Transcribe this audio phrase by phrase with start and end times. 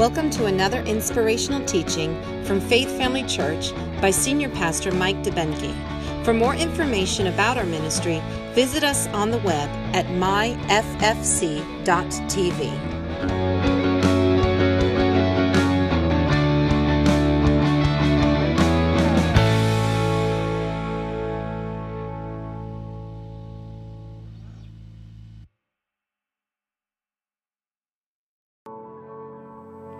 [0.00, 6.24] Welcome to another inspirational teaching from Faith Family Church by Senior Pastor Mike DeBenke.
[6.24, 8.22] For more information about our ministry,
[8.54, 10.70] visit us on the web at myffc.tv.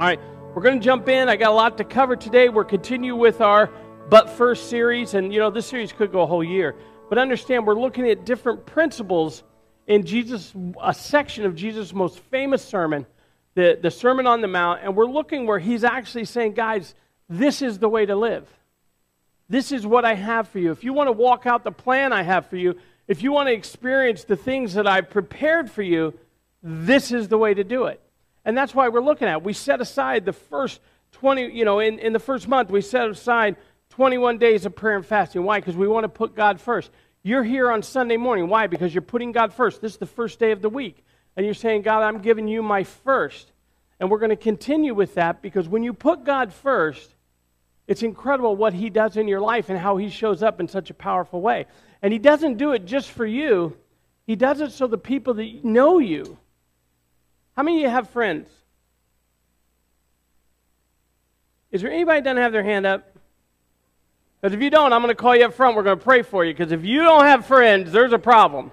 [0.01, 0.19] All right,
[0.55, 1.29] we're going to jump in.
[1.29, 2.49] I got a lot to cover today.
[2.49, 3.71] We're continue with our
[4.09, 6.75] But First series, and you know, this series could go a whole year.
[7.11, 9.43] But understand, we're looking at different principles
[9.87, 13.05] in Jesus, a section of Jesus' most famous sermon,
[13.55, 16.95] the, the Sermon on the Mount, and we're looking where he's actually saying, guys,
[17.29, 18.49] this is the way to live.
[19.51, 20.71] This is what I have for you.
[20.71, 22.77] If you want to walk out the plan I have for you,
[23.07, 26.19] if you want to experience the things that I've prepared for you,
[26.63, 28.01] this is the way to do it.
[28.45, 29.43] And that's why we're looking at.
[29.43, 30.81] We set aside the first
[31.13, 33.57] 20, you know, in, in the first month, we set aside
[33.91, 35.43] 21 days of prayer and fasting.
[35.43, 35.61] Why?
[35.61, 36.91] Because we want to put God first.
[37.23, 38.49] You're here on Sunday morning.
[38.49, 38.67] Why?
[38.67, 39.81] Because you're putting God first.
[39.81, 41.05] This is the first day of the week.
[41.37, 43.53] And you're saying, God, I'm giving you my first.
[43.99, 47.15] And we're going to continue with that because when you put God first,
[47.87, 50.91] it's incredible what He does in your life and how He shows up in such
[50.91, 51.67] a powerful way.
[52.01, 53.77] And He doesn't do it just for you,
[54.27, 56.39] He does it so the people that know you
[57.57, 58.49] how many of you have friends?
[61.71, 63.17] Is there anybody doesn't have their hand up?
[64.41, 65.77] Because if you don't, I'm going to call you up front.
[65.77, 66.53] We're going to pray for you.
[66.53, 68.73] Because if you don't have friends, there's a problem.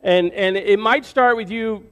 [0.00, 1.86] And, and it might start with you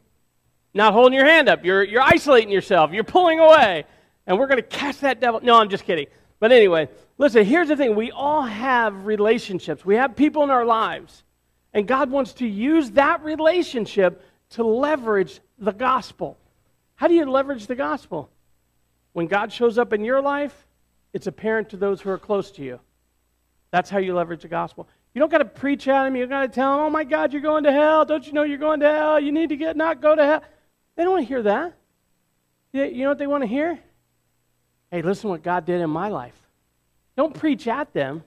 [0.74, 1.64] not holding your hand up.
[1.64, 2.92] You're, you're isolating yourself.
[2.92, 3.84] You're pulling away.
[4.26, 5.40] And we're going to cast that devil.
[5.42, 6.06] No, I'm just kidding.
[6.38, 7.94] But anyway, listen, here's the thing.
[7.94, 9.84] We all have relationships.
[9.84, 11.24] We have people in our lives.
[11.72, 16.38] And God wants to use that relationship to leverage the gospel.
[16.94, 18.30] How do you leverage the gospel?
[19.12, 20.66] When God shows up in your life,
[21.12, 22.80] it's apparent to those who are close to you.
[23.70, 24.88] That's how you leverage the gospel.
[25.14, 26.16] You don't got to preach at them.
[26.16, 28.04] You got to tell them, oh my God, you're going to hell.
[28.04, 29.20] Don't you know you're going to hell?
[29.20, 30.42] You need to get not go to hell.
[30.96, 31.74] They don't want to hear that.
[32.72, 33.78] You know what they want to hear?
[34.90, 36.38] Hey, listen what God did in my life.
[37.16, 38.24] Don't preach at them.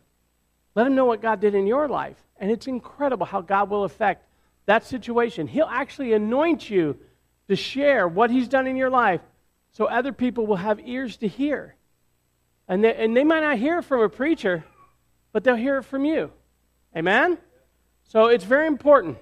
[0.76, 2.18] Let them know what God did in your life.
[2.38, 4.28] And it's incredible how God will affect
[4.66, 5.48] that situation.
[5.48, 7.00] He'll actually anoint you
[7.48, 9.22] to share what He's done in your life
[9.72, 11.76] so other people will have ears to hear.
[12.68, 14.64] And they, and they might not hear from a preacher,
[15.34, 16.32] but they'll hear it from you.
[16.96, 17.38] Amen?
[18.06, 19.18] So it's very important.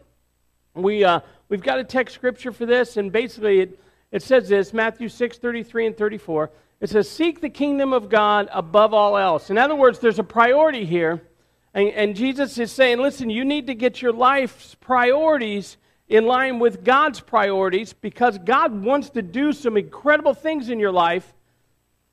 [0.75, 3.79] We, uh, we've got a text scripture for this, and basically it,
[4.11, 6.51] it says this Matthew 6 33 and 34.
[6.81, 9.50] It says, Seek the kingdom of God above all else.
[9.50, 11.22] In other words, there's a priority here.
[11.73, 15.78] And, and Jesus is saying, Listen, you need to get your life's priorities
[16.08, 20.91] in line with God's priorities because God wants to do some incredible things in your
[20.91, 21.34] life.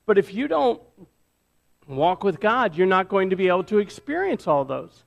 [0.07, 0.81] But if you don't
[1.87, 5.05] walk with God, you're not going to be able to experience all those.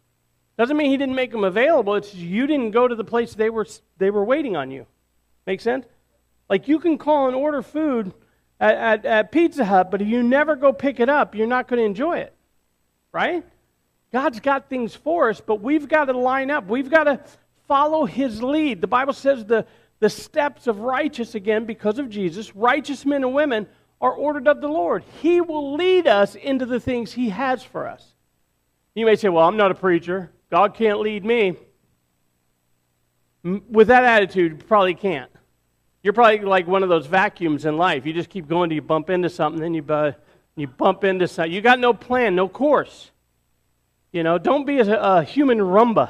[0.58, 1.96] Doesn't mean He didn't make them available.
[1.96, 3.66] It's you didn't go to the place they were,
[3.98, 4.86] they were waiting on you.
[5.48, 5.86] Make sense?
[6.50, 8.14] Like you can call and order food
[8.60, 11.68] at, at, at Pizza Hut, but if you never go pick it up, you're not
[11.68, 12.34] going to enjoy it.
[13.12, 13.44] Right?
[14.12, 16.68] God's got things for us, but we've got to line up.
[16.68, 17.20] We've got to
[17.68, 18.82] follow his lead.
[18.82, 19.66] The Bible says the,
[20.00, 23.68] the steps of righteous, again, because of Jesus, righteous men and women
[24.02, 25.04] are ordered of the Lord.
[25.22, 28.06] He will lead us into the things he has for us.
[28.96, 30.32] You may say, Well, I'm not a preacher.
[30.52, 31.56] God can't lead me.
[33.44, 35.32] With that attitude, you probably can't.
[36.04, 38.06] You're probably like one of those vacuums in life.
[38.06, 40.12] You just keep going till you bump into something, then you, uh,
[40.56, 41.52] you bump into something.
[41.52, 43.12] You got no plan, no course.
[44.12, 46.10] You know, don't be a, a human Roomba.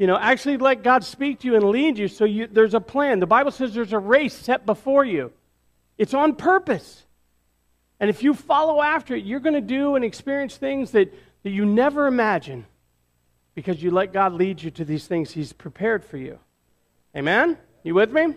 [0.00, 2.80] You know, actually let God speak to you and lead you so you, there's a
[2.80, 3.20] plan.
[3.20, 5.30] The Bible says there's a race set before you,
[5.98, 7.04] it's on purpose.
[8.00, 11.12] And if you follow after it, you're going to do and experience things that,
[11.42, 12.64] that you never imagine
[13.54, 16.38] because you let God lead you to these things He's prepared for you.
[17.14, 17.58] Amen?
[17.82, 18.36] You with me?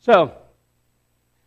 [0.00, 0.34] So,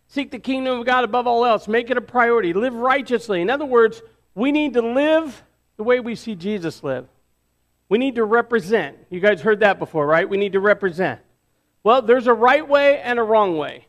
[0.07, 1.67] seek the kingdom of God above all else.
[1.67, 2.53] Make it a priority.
[2.53, 3.39] Live righteously.
[3.39, 4.01] In other words,
[4.33, 5.44] we need to live
[5.77, 7.07] the way we see Jesus live.
[7.91, 8.97] We need to represent.
[9.09, 10.29] You guys heard that before, right?
[10.29, 11.19] We need to represent.
[11.83, 13.85] Well, there's a right way and a wrong way.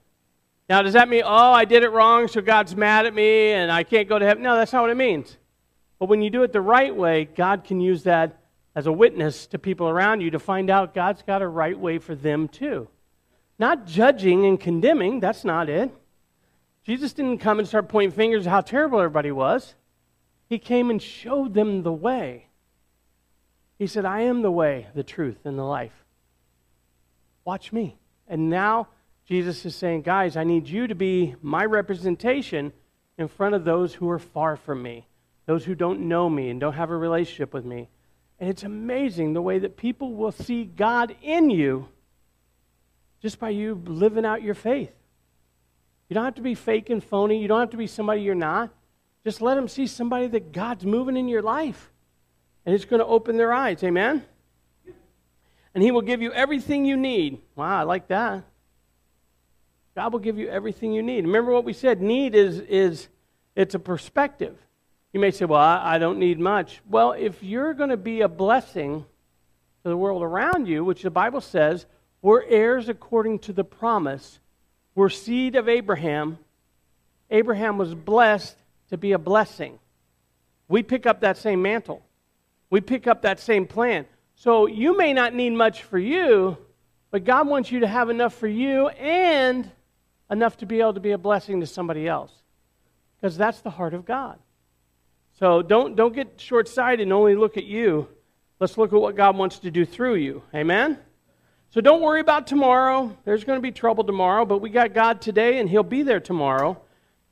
[0.68, 3.70] Now, does that mean, oh, I did it wrong, so God's mad at me and
[3.70, 4.42] I can't go to heaven?
[4.42, 5.38] No, that's not what it means.
[6.00, 8.40] But when you do it the right way, God can use that
[8.74, 12.00] as a witness to people around you to find out God's got a right way
[12.00, 12.88] for them too.
[13.56, 15.94] Not judging and condemning, that's not it.
[16.82, 19.76] Jesus didn't come and start pointing fingers at how terrible everybody was.
[20.48, 22.48] He came and showed them the way.
[23.82, 26.04] He said, I am the way, the truth, and the life.
[27.44, 27.96] Watch me.
[28.28, 28.86] And now
[29.26, 32.72] Jesus is saying, guys, I need you to be my representation
[33.18, 35.08] in front of those who are far from me,
[35.46, 37.88] those who don't know me and don't have a relationship with me.
[38.38, 41.88] And it's amazing the way that people will see God in you
[43.20, 44.92] just by you living out your faith.
[46.08, 47.42] You don't have to be fake and phony.
[47.42, 48.70] You don't have to be somebody you're not.
[49.24, 51.91] Just let them see somebody that God's moving in your life.
[52.64, 53.82] And it's going to open their eyes.
[53.82, 54.24] Amen?
[55.74, 57.40] And He will give you everything you need.
[57.56, 58.44] Wow, I like that.
[59.94, 61.24] God will give you everything you need.
[61.24, 63.08] Remember what we said need is, is
[63.54, 64.56] it's a perspective.
[65.12, 66.80] You may say, well, I, I don't need much.
[66.88, 69.04] Well, if you're going to be a blessing
[69.82, 71.86] to the world around you, which the Bible says,
[72.22, 74.38] we're heirs according to the promise,
[74.94, 76.38] we're seed of Abraham.
[77.30, 78.56] Abraham was blessed
[78.90, 79.78] to be a blessing.
[80.68, 82.02] We pick up that same mantle.
[82.72, 84.06] We pick up that same plan.
[84.34, 86.56] So you may not need much for you,
[87.10, 89.70] but God wants you to have enough for you and
[90.30, 92.32] enough to be able to be a blessing to somebody else.
[93.20, 94.38] Because that's the heart of God.
[95.38, 98.08] So don't, don't get short sighted and only look at you.
[98.58, 100.42] Let's look at what God wants to do through you.
[100.54, 100.98] Amen?
[101.68, 103.14] So don't worry about tomorrow.
[103.26, 106.20] There's going to be trouble tomorrow, but we got God today, and He'll be there
[106.20, 106.80] tomorrow.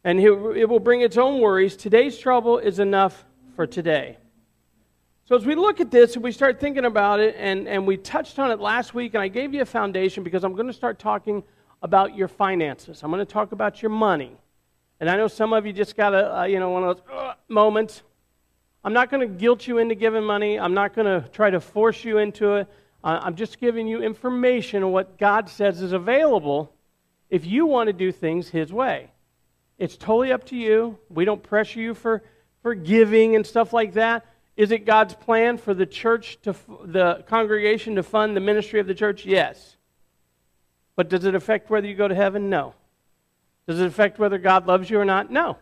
[0.04, 1.76] And it will bring its own worries.
[1.76, 3.24] Today's trouble is enough
[3.56, 4.18] for today.
[5.30, 7.96] So as we look at this and we start thinking about it, and, and we
[7.96, 10.72] touched on it last week, and I gave you a foundation because I'm going to
[10.72, 11.44] start talking
[11.82, 13.04] about your finances.
[13.04, 14.36] I'm going to talk about your money.
[14.98, 17.34] And I know some of you just got a, you know, one of those uh,
[17.46, 18.02] moments.
[18.82, 20.58] I'm not going to guilt you into giving money.
[20.58, 22.66] I'm not going to try to force you into it.
[23.04, 26.74] Uh, I'm just giving you information on what God says is available
[27.28, 29.12] if you want to do things His way.
[29.78, 30.98] It's totally up to you.
[31.08, 32.24] We don't pressure you for,
[32.64, 34.26] for giving and stuff like that.
[34.60, 36.54] Is it God's plan for the church to
[36.84, 39.24] the congregation to fund the ministry of the church?
[39.24, 39.78] Yes.
[40.96, 42.50] But does it affect whether you go to heaven?
[42.50, 42.74] No.
[43.66, 45.30] Does it affect whether God loves you or not?
[45.30, 45.56] No.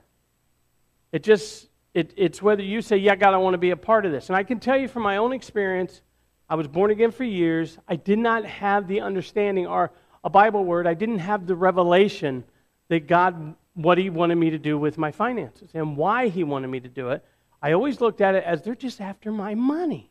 [1.13, 4.05] It just, it, it's whether you say, yeah, God, I want to be a part
[4.05, 4.31] of this.
[4.31, 6.03] And I can tell you from my own experience,
[6.51, 7.79] I was born again for years.
[7.87, 9.93] I did not have the understanding or
[10.25, 10.89] a Bible word.
[10.89, 12.43] I didn't have the revelation
[12.89, 16.67] that God, what He wanted me to do with my finances and why He wanted
[16.67, 17.25] me to do it.
[17.61, 20.11] I always looked at it as they're just after my money.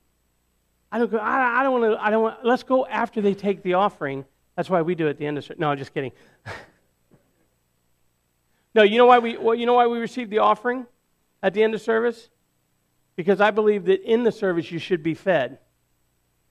[0.92, 3.34] I don't go, I, I don't want to, I don't want, let's go after they
[3.34, 4.26] take the offering
[4.58, 5.60] that's why we do it at the end of service.
[5.60, 6.12] No, I'm just kidding.
[8.76, 10.88] no, you know why we well, you know why we receive the offering
[11.44, 12.30] at the end of service?
[13.16, 15.60] Because I believe that in the service you should be fed.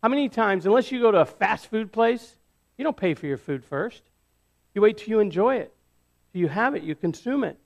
[0.03, 2.37] How many times, unless you go to a fast food place,
[2.79, 4.05] you don't pay for your food first.
[4.73, 5.75] You wait till you enjoy it.
[6.33, 7.59] You have it, you consume it.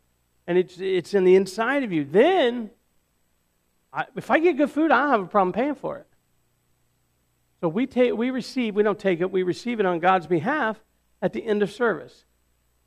[0.47, 2.05] And it's, it's in the inside of you.
[2.05, 2.71] Then,
[3.93, 6.07] I, if I get good food, I don't have a problem paying for it.
[7.61, 10.81] So we, take, we receive, we don't take it, we receive it on God's behalf
[11.21, 12.25] at the end of service.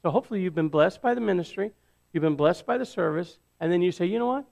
[0.02, 1.72] So hopefully you've been blessed by the ministry,
[2.12, 4.46] you've been blessed by the service, and then you say, you know what?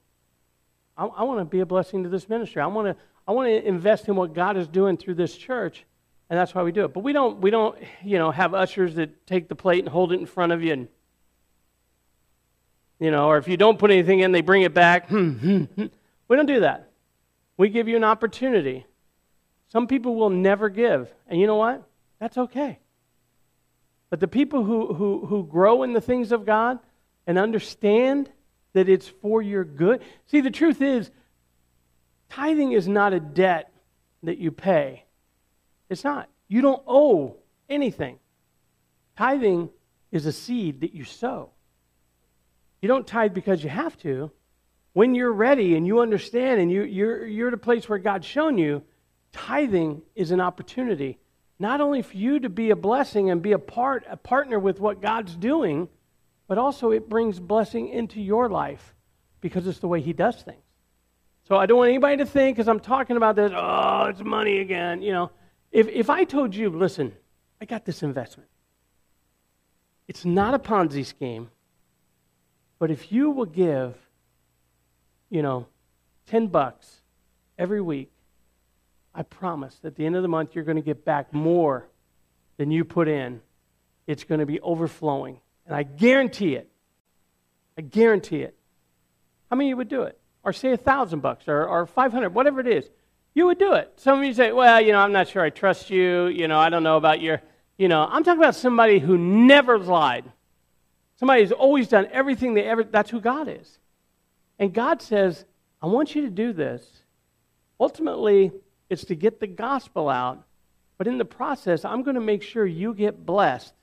[0.97, 2.61] I, I want to be a blessing to this ministry.
[2.61, 5.85] I want to I want to invest in what God is doing through this church,
[6.29, 6.93] and that's why we do it.
[6.93, 10.11] But we don't we don't you know have ushers that take the plate and hold
[10.11, 10.87] it in front of you and
[12.99, 15.09] you know, or if you don't put anything in, they bring it back.
[15.09, 15.85] Hmm, hmm, hmm.
[16.31, 16.89] We don't do that.
[17.57, 18.85] We give you an opportunity
[19.71, 21.13] some people will never give.
[21.27, 21.87] And you know what?
[22.19, 22.79] That's okay.
[24.09, 26.79] But the people who, who, who grow in the things of God
[27.25, 28.29] and understand
[28.73, 30.01] that it's for your good.
[30.25, 31.09] See, the truth is,
[32.27, 33.71] tithing is not a debt
[34.23, 35.05] that you pay.
[35.89, 36.27] It's not.
[36.49, 37.37] You don't owe
[37.69, 38.19] anything.
[39.17, 39.69] Tithing
[40.11, 41.51] is a seed that you sow.
[42.81, 44.31] You don't tithe because you have to.
[44.93, 48.27] When you're ready and you understand and you, you're, you're at a place where God's
[48.27, 48.83] shown you,
[49.31, 51.17] tithing is an opportunity
[51.61, 54.79] not only for you to be a blessing and be a part a partner with
[54.79, 55.87] what God's doing,
[56.47, 58.95] but also it brings blessing into your life
[59.41, 60.63] because it's the way he does things.
[61.47, 64.57] So I don't want anybody to think as I'm talking about this, oh, it's money
[64.57, 65.29] again, you know.
[65.71, 67.13] If if I told you, listen,
[67.61, 68.49] I got this investment.
[70.07, 71.51] It's not a Ponzi scheme,
[72.79, 73.95] but if you will give,
[75.31, 75.65] you know,
[76.27, 77.01] 10 bucks
[77.57, 78.11] every week
[79.13, 81.87] I promise at the end of the month, you're going to get back more
[82.57, 83.41] than you put in.
[84.07, 85.39] It's going to be overflowing.
[85.65, 86.69] And I guarantee it.
[87.77, 88.55] I guarantee it.
[89.49, 90.17] How many of you would do it?
[90.43, 92.89] Or say a thousand bucks or, or 500, whatever it is.
[93.33, 93.93] You would do it.
[93.97, 96.27] Some of you say, well, you know, I'm not sure I trust you.
[96.27, 97.41] You know, I don't know about your,
[97.77, 100.25] you know, I'm talking about somebody who never lied.
[101.17, 103.77] Somebody who's always done everything they ever, that's who God is.
[104.61, 105.43] And God says,
[105.81, 106.85] I want you to do this.
[107.79, 108.51] Ultimately,
[108.91, 110.43] it's to get the gospel out.
[110.99, 113.73] But in the process, I'm going to make sure you get blessed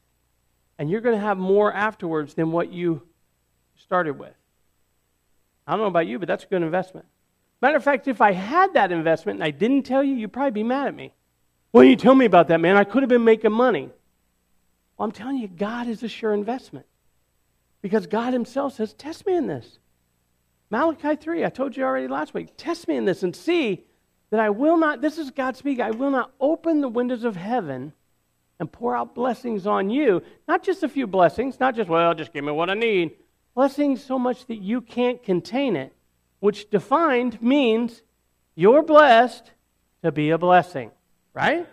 [0.78, 3.02] and you're going to have more afterwards than what you
[3.74, 4.34] started with.
[5.66, 7.06] I don't know about you, but that's a good investment.
[7.60, 10.52] Matter of fact, if I had that investment and I didn't tell you, you'd probably
[10.52, 11.12] be mad at me.
[11.72, 12.76] Well, you tell me about that, man.
[12.76, 13.90] I could have been making money.
[14.96, 16.86] Well, I'm telling you, God is a sure investment.
[17.82, 19.80] Because God Himself says, Test me in this.
[20.70, 22.52] Malachi 3, I told you already last week.
[22.56, 23.84] Test me in this and see
[24.30, 27.36] that I will not, this is God speaking, I will not open the windows of
[27.36, 27.92] heaven
[28.60, 30.22] and pour out blessings on you.
[30.46, 33.12] Not just a few blessings, not just, well, just give me what I need.
[33.54, 35.94] Blessings so much that you can't contain it,
[36.40, 38.02] which defined means
[38.54, 39.50] you're blessed
[40.02, 40.90] to be a blessing,
[41.32, 41.66] right?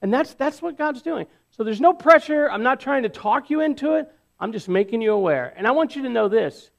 [0.00, 1.26] And that's, that's what God's doing.
[1.50, 2.50] So there's no pressure.
[2.50, 4.10] I'm not trying to talk you into it.
[4.40, 5.52] I'm just making you aware.
[5.56, 6.70] And I want you to know this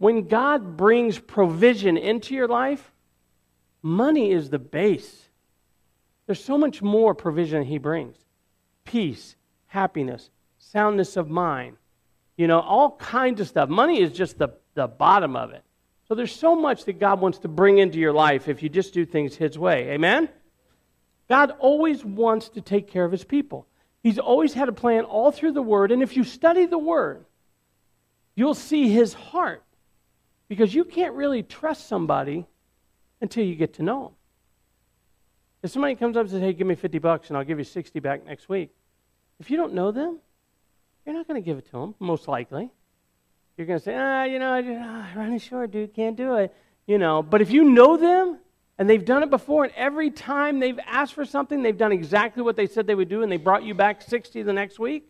[0.00, 2.90] when God brings provision into your life,
[3.82, 5.28] money is the base.
[6.24, 8.16] There's so much more provision He brings
[8.86, 11.76] peace, happiness, soundness of mind,
[12.38, 13.68] you know, all kinds of stuff.
[13.68, 15.62] Money is just the, the bottom of it.
[16.08, 18.94] So there's so much that God wants to bring into your life if you just
[18.94, 19.90] do things His way.
[19.90, 20.30] Amen?
[21.28, 23.66] God always wants to take care of His people.
[24.02, 25.92] He's always had a plan all through the Word.
[25.92, 27.26] And if you study the Word,
[28.34, 29.62] you'll see His heart.
[30.50, 32.44] Because you can't really trust somebody
[33.20, 34.12] until you get to know them.
[35.62, 37.64] If somebody comes up and says, hey, give me 50 bucks and I'll give you
[37.64, 38.70] 60 back next week,
[39.38, 40.18] if you don't know them,
[41.06, 42.68] you're not going to give it to them, most likely.
[43.56, 46.52] You're going to say, ah, you know, I'm ah, running short, dude, can't do it.
[46.84, 48.40] You know, but if you know them
[48.76, 52.42] and they've done it before, and every time they've asked for something, they've done exactly
[52.42, 55.06] what they said they would do, and they brought you back 60 the next week,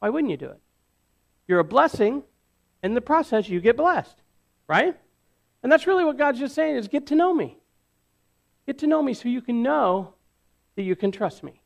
[0.00, 0.60] why wouldn't you do it?
[1.46, 2.22] You're a blessing.
[2.82, 4.16] In the process, you get blessed,
[4.68, 4.96] right?
[5.62, 7.58] And that's really what God's just saying is get to know me.
[8.66, 10.14] Get to know me so you can know
[10.76, 11.62] that you can trust me.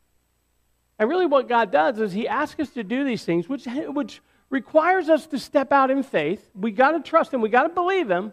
[0.99, 4.23] And really, what God does is He asks us to do these things, which, which
[4.51, 6.49] requires us to step out in faith.
[6.55, 8.33] We got to trust Him, we got to believe Him.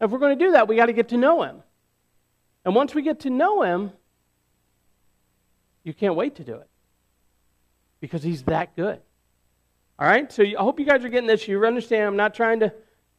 [0.00, 1.62] If we're going to do that, we got to get to know Him.
[2.64, 3.92] And once we get to know Him,
[5.82, 6.68] you can't wait to do it
[8.00, 9.00] because He's that good.
[9.98, 10.30] All right?
[10.30, 11.48] So I hope you guys are getting this.
[11.48, 12.72] You understand I'm not trying to,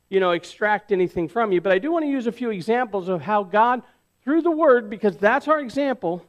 [0.10, 3.10] you know, extract anything from you, but I do want to use a few examples
[3.10, 3.82] of how God,
[4.24, 6.26] through the Word, because that's our example,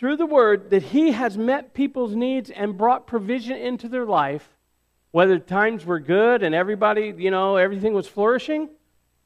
[0.00, 4.56] through the word that he has met people's needs and brought provision into their life,
[5.10, 8.70] whether times were good and everybody, you know, everything was flourishing,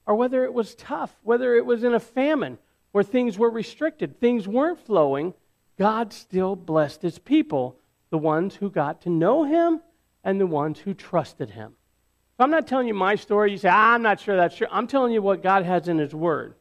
[0.04, 2.58] or whether it was tough, whether it was in a famine
[2.90, 5.32] where things were restricted, things weren't flowing,
[5.78, 7.78] God still blessed his people,
[8.10, 9.80] the ones who got to know him
[10.24, 11.76] and the ones who trusted him.
[12.36, 13.52] So I'm not telling you my story.
[13.52, 14.66] You say, ah, I'm not sure that's true.
[14.70, 16.54] I'm telling you what God has in his word.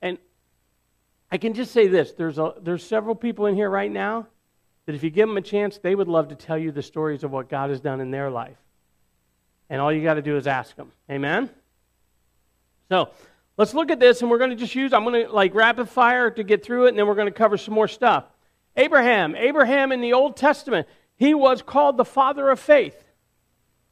[0.00, 0.16] And
[1.30, 4.26] I can just say this there's, a, there's several people in here right now
[4.86, 7.24] that if you give them a chance, they would love to tell you the stories
[7.24, 8.56] of what God has done in their life.
[9.68, 10.90] And all you got to do is ask them.
[11.10, 11.50] Amen?
[12.88, 13.10] So
[13.56, 15.88] let's look at this, and we're going to just use, I'm going to like rapid
[15.88, 18.24] fire to get through it, and then we're going to cover some more stuff.
[18.76, 19.36] Abraham.
[19.36, 23.04] Abraham in the Old Testament, he was called the father of faith.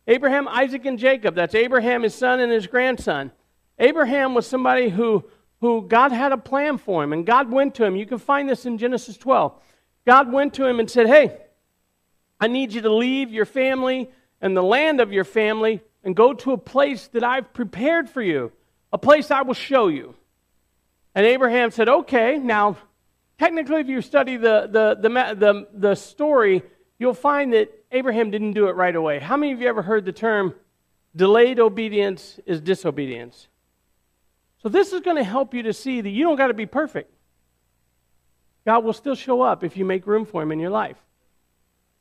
[0.09, 1.37] Abraham, Isaac, and Jacob.
[1.37, 3.31] That's Abraham, his son, and his grandson.
[3.79, 5.25] Abraham was somebody who
[5.61, 7.97] who God had a plan for him, and God went to him.
[7.97, 9.61] You can find this in Genesis 12.
[10.07, 11.37] God went to him and said, Hey,
[12.41, 14.11] I need you to leave your family
[14.41, 18.23] and the land of your family and go to a place that I've prepared for
[18.23, 18.53] you,
[18.93, 20.15] a place I will show you.
[21.15, 22.77] And Abraham said, Okay, now,
[23.38, 26.62] technically, if you study the, the, the, the, the story,
[27.00, 29.18] you'll find that Abraham didn't do it right away.
[29.18, 30.54] How many of you ever heard the term
[31.16, 33.49] delayed obedience is disobedience?
[34.62, 36.66] So, this is going to help you to see that you don't got to be
[36.66, 37.12] perfect.
[38.66, 40.97] God will still show up if you make room for him in your life.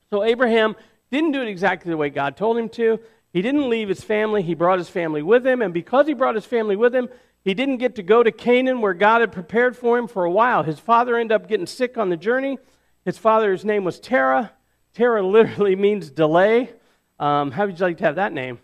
[0.10, 0.76] So, Abraham
[1.12, 3.00] didn't do it exactly the way God told him to.
[3.32, 5.62] He didn't leave his family, he brought his family with him.
[5.62, 7.10] And because he brought his family with him,
[7.44, 10.32] he didn't get to go to Canaan where God had prepared for him for a
[10.32, 10.64] while.
[10.64, 12.58] His father ended up getting sick on the journey.
[13.06, 14.52] His father's name was Terah.
[14.98, 16.72] Terah literally means delay.
[17.20, 18.58] Um, how would you like to have that name?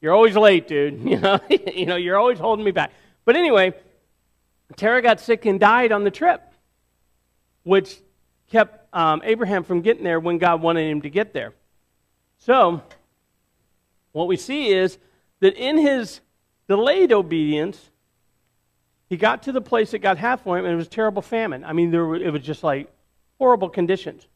[0.00, 1.00] You're always late, dude.
[1.04, 2.92] You know, you know, you're always holding me back.
[3.24, 3.74] But anyway,
[4.76, 6.40] Terah got sick and died on the trip,
[7.64, 7.98] which
[8.50, 11.52] kept um, Abraham from getting there when God wanted him to get there.
[12.38, 12.82] So,
[14.12, 14.96] what we see is
[15.40, 16.20] that in his
[16.68, 17.90] delayed obedience,
[19.08, 21.64] he got to the place that God had for him, and it was terrible famine.
[21.64, 22.92] I mean, there were, it was just like
[23.38, 24.26] horrible conditions.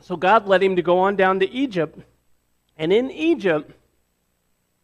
[0.00, 1.98] So God led him to go on down to Egypt
[2.78, 3.72] and in Egypt,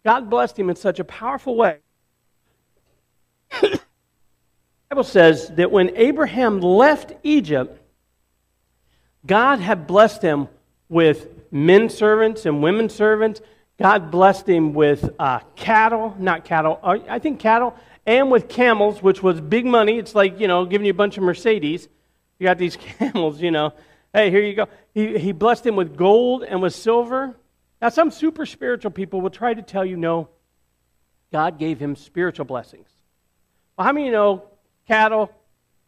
[0.05, 1.79] God blessed him in such a powerful way.
[3.61, 3.81] the
[4.91, 7.81] Bible says that when Abraham left Egypt,
[9.25, 10.49] God had blessed him
[10.89, 13.41] with men servants and women servants.
[13.79, 19.03] God blessed him with uh, cattle, not cattle, uh, I think cattle, and with camels,
[19.03, 19.99] which was big money.
[19.99, 21.89] It's like, you know, giving you a bunch of Mercedes.
[22.39, 23.73] You got these camels, you know.
[24.15, 24.69] Hey, here you go.
[24.95, 27.37] He, he blessed him with gold and with silver.
[27.83, 30.29] Now, some super spiritual people will try to tell you, no,
[31.33, 32.89] God gave him spiritual blessings.
[33.77, 34.45] Well, how many you know
[34.87, 35.33] cattle,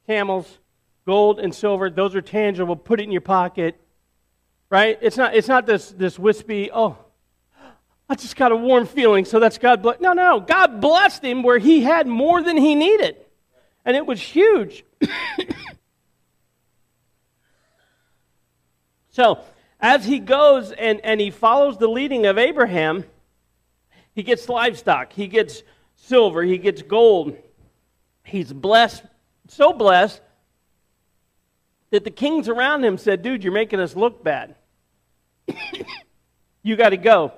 [0.09, 0.59] camels,
[1.07, 2.75] gold, and silver, those are tangible.
[2.75, 3.81] Put it in your pocket,
[4.71, 4.99] right?
[5.01, 6.99] It's not, it's not this, this wispy, oh,
[8.09, 10.01] I just got a warm feeling, so that's God bless.
[10.01, 10.41] No, no, no.
[10.41, 13.17] God blessed him where he had more than he needed.
[13.85, 14.85] And it was huge.
[19.17, 19.39] so,
[19.81, 23.03] as he goes and, and he follows the leading of Abraham,
[24.15, 25.63] he gets livestock, he gets
[25.95, 27.35] silver, he gets gold.
[28.25, 29.05] He's blessed,
[29.49, 30.21] so blessed
[31.89, 34.55] that the kings around him said, Dude, you're making us look bad.
[36.63, 37.33] you got to go.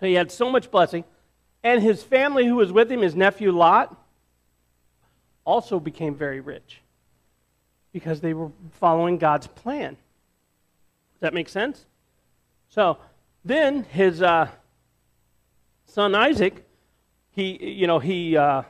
[0.00, 1.04] So he had so much blessing.
[1.62, 3.96] And his family, who was with him, his nephew Lot,
[5.44, 6.80] also became very rich
[7.92, 9.96] because they were following God's plan.
[11.16, 11.86] Does that make sense?
[12.68, 12.98] So
[13.42, 14.48] then his uh,
[15.86, 16.62] son Isaac,
[17.30, 18.64] he, you know, he uh,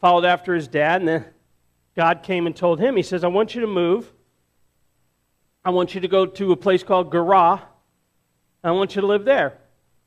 [0.00, 1.24] followed after his dad, and then
[1.94, 4.10] God came and told him, He says, I want you to move.
[5.62, 7.60] I want you to go to a place called Gerar.
[8.64, 9.58] I want you to live there.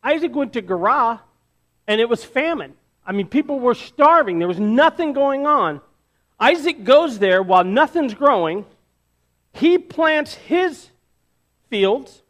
[0.02, 1.22] Isaac went to Gerar,
[1.86, 2.74] and it was famine.
[3.06, 4.40] I mean, people were starving.
[4.40, 5.80] There was nothing going on.
[6.40, 8.66] Isaac goes there while nothing's growing.
[9.54, 10.90] He plants his
[11.72, 12.22] fields,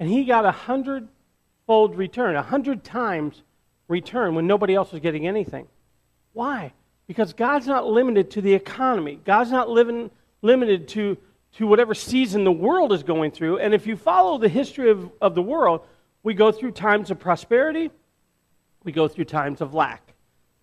[0.00, 3.42] and he got a hundredfold return, a hundred times
[3.88, 5.66] return when nobody else was getting anything.
[6.32, 6.72] Why?
[7.06, 9.18] Because God's not limited to the economy.
[9.24, 11.18] God's not living, limited to,
[11.56, 13.58] to whatever season the world is going through.
[13.58, 15.82] And if you follow the history of, of the world,
[16.22, 17.90] we go through times of prosperity,
[18.84, 20.14] we go through times of lack.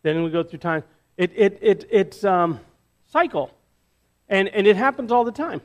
[0.03, 0.83] Then we go through times.
[1.17, 2.59] It, it, it, it's um,
[3.11, 3.51] cycle.
[4.29, 5.61] And, and it happens all the time.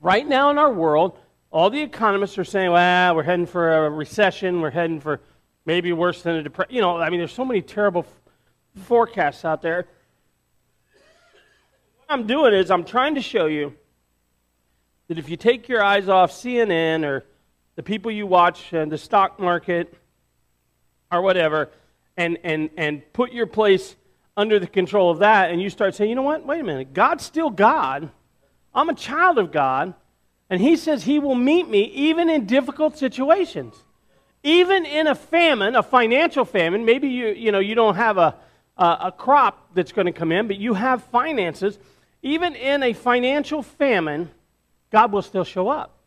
[0.00, 1.18] Right now in our world,
[1.50, 5.20] all the economists are saying, well, we're heading for a recession, we're heading for
[5.64, 6.74] maybe worse than a depression.
[6.74, 9.86] You know, I mean, there's so many terrible f- forecasts out there.
[11.98, 13.74] What I'm doing is I'm trying to show you
[15.08, 17.24] that if you take your eyes off CNN or
[17.76, 19.94] the people you watch and the stock market
[21.10, 21.70] or whatever,
[22.16, 23.96] and, and, and put your place
[24.36, 26.44] under the control of that, and you start saying, you know what?
[26.44, 26.92] Wait a minute.
[26.92, 28.10] God's still God.
[28.74, 29.94] I'm a child of God.
[30.50, 33.74] And He says He will meet me even in difficult situations.
[34.42, 38.36] Even in a famine, a financial famine, maybe you, you, know, you don't have a,
[38.76, 41.78] a, a crop that's going to come in, but you have finances.
[42.22, 44.30] Even in a financial famine,
[44.90, 45.98] God will still show up.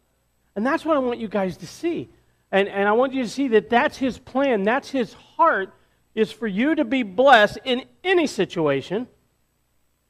[0.55, 2.09] And that's what I want you guys to see.
[2.51, 5.73] And, and I want you to see that that's his plan, that's his heart,
[6.13, 9.07] is for you to be blessed in any situation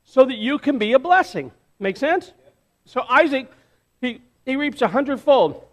[0.04, 1.52] so that you can be a blessing.
[1.80, 2.32] Make sense?
[2.86, 3.52] So Isaac,
[4.52, 5.64] he, reaps a hundredfold.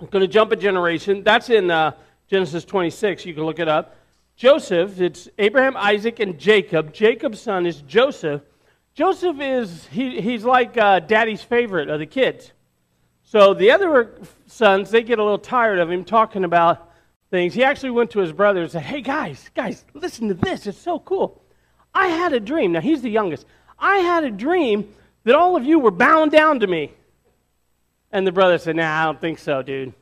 [0.00, 1.22] I'm going to jump a generation.
[1.22, 1.92] That's in uh,
[2.28, 3.24] Genesis 26.
[3.26, 3.96] You can look it up.
[4.36, 6.92] Joseph, it's Abraham, Isaac, and Jacob.
[6.92, 8.42] Jacob's son is Joseph.
[8.94, 12.52] Joseph is, he, he's like uh, daddy's favorite of the kids.
[13.22, 14.14] So the other
[14.46, 16.90] sons, they get a little tired of him talking about
[17.30, 17.54] things.
[17.54, 20.66] He actually went to his brothers and said, Hey, guys, guys, listen to this.
[20.66, 21.42] It's so cool.
[21.94, 22.72] I had a dream.
[22.72, 23.46] Now, he's the youngest.
[23.78, 24.92] I had a dream
[25.24, 26.92] that all of you were bowing down to me.
[28.12, 29.94] And the brother said, Nah, I don't think so, dude.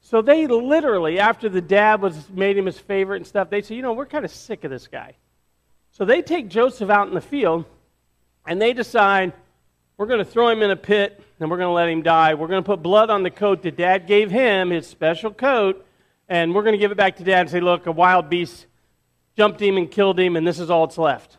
[0.00, 3.76] So they literally, after the dad was made him his favorite and stuff, they said,
[3.76, 5.16] You know, we're kind of sick of this guy.
[5.90, 7.64] So they take Joseph out in the field
[8.46, 9.32] and they decide,
[9.96, 12.34] We're going to throw him in a pit and we're going to let him die.
[12.34, 15.84] We're going to put blood on the coat that dad gave him, his special coat,
[16.28, 18.66] and we're going to give it back to dad and say, look, a wild beast
[19.36, 21.38] jumped him and killed him, and this is all that's left.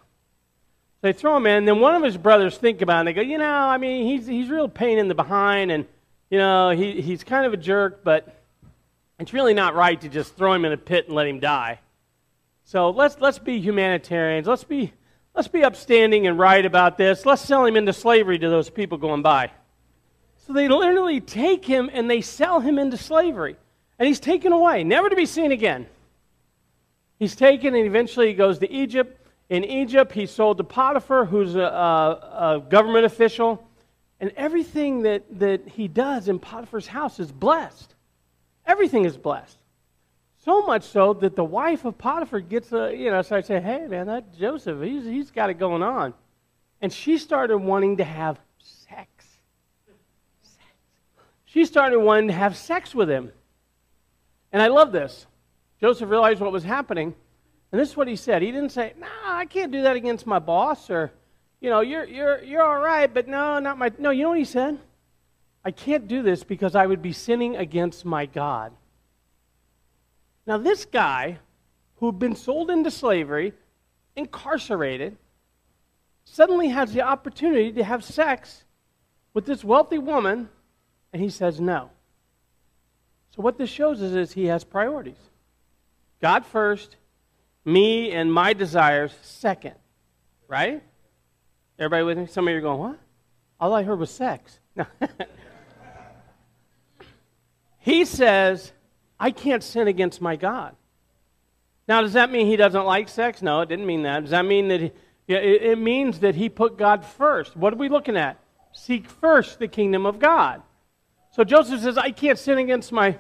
[1.02, 3.14] They throw him in, and then one of his brothers think about it, and they
[3.14, 5.86] go, you know, I mean, he's, he's real pain in the behind, and,
[6.32, 8.42] you know, he, he's kind of a jerk, but
[9.20, 11.80] it's really not right to just throw him in a pit and let him die.
[12.64, 14.48] So let's, let's be humanitarians.
[14.48, 14.94] Let's be,
[15.36, 17.26] let's be upstanding and right about this.
[17.26, 19.52] Let's sell him into slavery to those people going by.
[20.48, 23.58] So they literally take him and they sell him into slavery.
[24.00, 25.86] And he's taken away, never to be seen again.
[27.20, 29.18] He's taken and eventually he goes to Egypt.
[29.50, 33.68] In Egypt, he's sold to Potiphar, who's a, a, a government official.
[34.22, 37.96] And everything that, that he does in Potiphar's house is blessed.
[38.68, 39.58] Everything is blessed.
[40.46, 43.88] So much so that the wife of Potiphar gets a, you know, starts saying, hey,
[43.88, 46.14] man, that Joseph, he's, he's got it going on.
[46.82, 49.08] And she started wanting to have sex.
[50.42, 50.66] sex.
[51.46, 53.32] she started wanting to have sex with him.
[54.52, 55.26] And I love this.
[55.80, 57.16] Joseph realized what was happening.
[57.72, 58.44] And this is what he said.
[58.44, 61.12] He didn't say, nah, I can't do that against my boss," or,
[61.62, 64.40] "You know, you're you're you're all right, but no, not my." No, you know what
[64.40, 64.80] he said?
[65.64, 68.74] I can't do this because I would be sinning against my God.
[70.48, 71.38] Now, this guy
[71.98, 73.54] who had been sold into slavery,
[74.16, 75.18] incarcerated,
[76.26, 78.64] suddenly has the opportunity to have sex
[79.34, 80.50] with this wealthy woman,
[81.14, 81.92] and he says no.
[83.36, 85.30] So, what this shows us is he has priorities
[86.22, 86.96] God first,
[87.64, 89.76] me and my desires second.
[90.48, 90.84] Right?
[91.82, 92.28] Everybody with me?
[92.28, 93.00] Some of you are going, what?
[93.60, 94.60] All I heard was sex.
[94.76, 94.86] No.
[97.80, 98.72] he says,
[99.20, 100.76] I can't sin against my God.
[101.88, 103.42] Now, does that mean he doesn't like sex?
[103.42, 104.20] No, it didn't mean that.
[104.22, 104.92] Does that mean that he,
[105.28, 107.58] it, it means that he put God first?
[107.58, 108.38] What are we looking at?
[108.74, 110.62] Seek first the kingdom of God.
[111.32, 113.18] So Joseph says, I can't sin against my,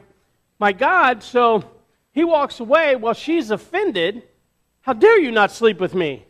[0.60, 1.24] my God.
[1.24, 1.63] So
[2.12, 2.95] he walks away.
[2.95, 4.21] Well, she's offended.
[4.82, 6.28] How dare you not sleep with me?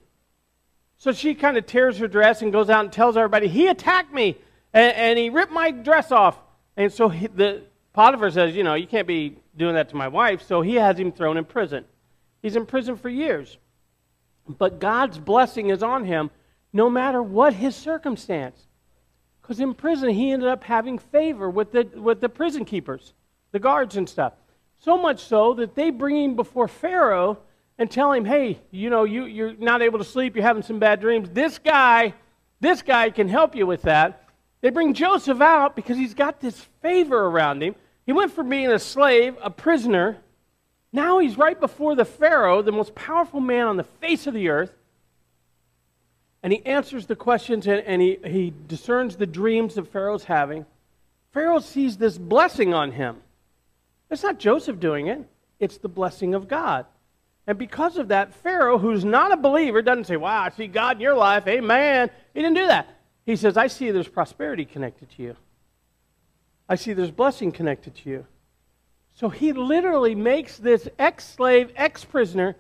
[1.02, 4.14] So she kind of tears her dress and goes out and tells everybody, He attacked
[4.14, 4.38] me
[4.72, 6.38] and, and he ripped my dress off.
[6.78, 10.08] And so he, the, Potiphar says, You know, you can't be doing that to my
[10.08, 10.44] wife.
[10.44, 11.86] So he has him thrown in prison.
[12.44, 13.58] He's in prison for years.
[14.48, 16.30] But God's blessing is on him
[16.72, 18.68] no matter what his circumstance.
[19.42, 23.16] Because in prison, he ended up having favor with the, with the prison keepers,
[23.52, 24.34] the guards and stuff.
[24.78, 27.40] So much so that they bring him before Pharaoh
[27.82, 30.78] and tell him, hey, you know, you, you're not able to sleep, you're having some
[30.78, 31.28] bad dreams.
[31.32, 32.14] This guy,
[32.60, 34.30] this guy can help you with that.
[34.62, 37.74] They bring Joseph out because he's got this favor around him.
[38.06, 40.18] He went from being a slave, a prisoner.
[40.94, 44.50] Now he's right before the Pharaoh, the most powerful man on the face of the
[44.50, 44.76] earth.
[46.44, 50.68] And he answers the questions and, he, he discerns the dreams that Pharaoh's having.
[51.32, 53.24] Pharaoh sees this blessing on him.
[54.12, 55.28] It's not Joseph doing it,
[55.60, 56.86] it's the blessing of God.
[57.52, 60.96] And because of that, Pharaoh, who's not a believer, doesn't say, Wow, I see God
[60.96, 61.46] in your life.
[61.48, 62.10] Amen.
[62.34, 62.88] He didn't do that.
[63.26, 65.36] He says, I see there's prosperity connected to you.
[66.70, 68.26] I see there's blessing connected to you.
[69.16, 72.56] So he literally makes this ex slave, ex prisoner,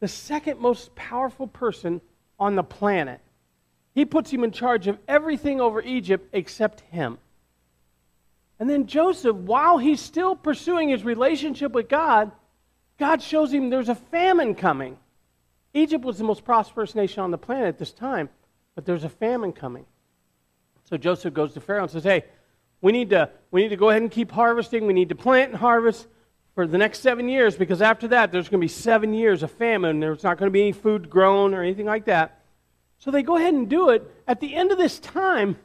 [0.00, 2.02] the second most powerful person
[2.38, 3.22] on the planet.
[3.94, 7.16] He puts him in charge of everything over Egypt except him.
[8.60, 12.30] And then Joseph, while he's still pursuing his relationship with God,
[12.98, 14.98] God shows him there's a famine coming.
[15.74, 18.28] Egypt was the most prosperous nation on the planet at this time,
[18.74, 19.86] but there's a famine coming.
[20.84, 22.24] So Joseph goes to Pharaoh and says, Hey,
[22.80, 24.86] we need to, we need to go ahead and keep harvesting.
[24.86, 26.06] We need to plant and harvest
[26.54, 29.50] for the next seven years because after that, there's going to be seven years of
[29.50, 30.00] famine.
[30.00, 32.42] There's not going to be any food grown or anything like that.
[32.98, 34.10] So they go ahead and do it.
[34.26, 35.56] At the end of this time,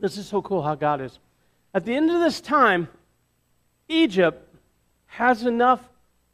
[0.00, 1.18] this is so cool how God is.
[1.74, 2.88] At the end of this time,
[3.88, 4.54] Egypt
[5.06, 5.86] has enough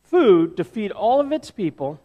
[0.04, 2.00] food to feed all of its people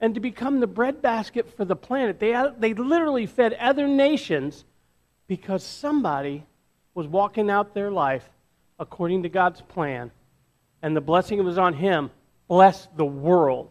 [0.00, 2.20] and to become the breadbasket for the planet.
[2.20, 4.64] They, uh, they literally fed other nations
[5.26, 6.44] because somebody
[6.94, 8.28] was walking out their life
[8.78, 10.10] according to God's plan,
[10.82, 12.10] and the blessing was on him,
[12.46, 13.70] bless the world.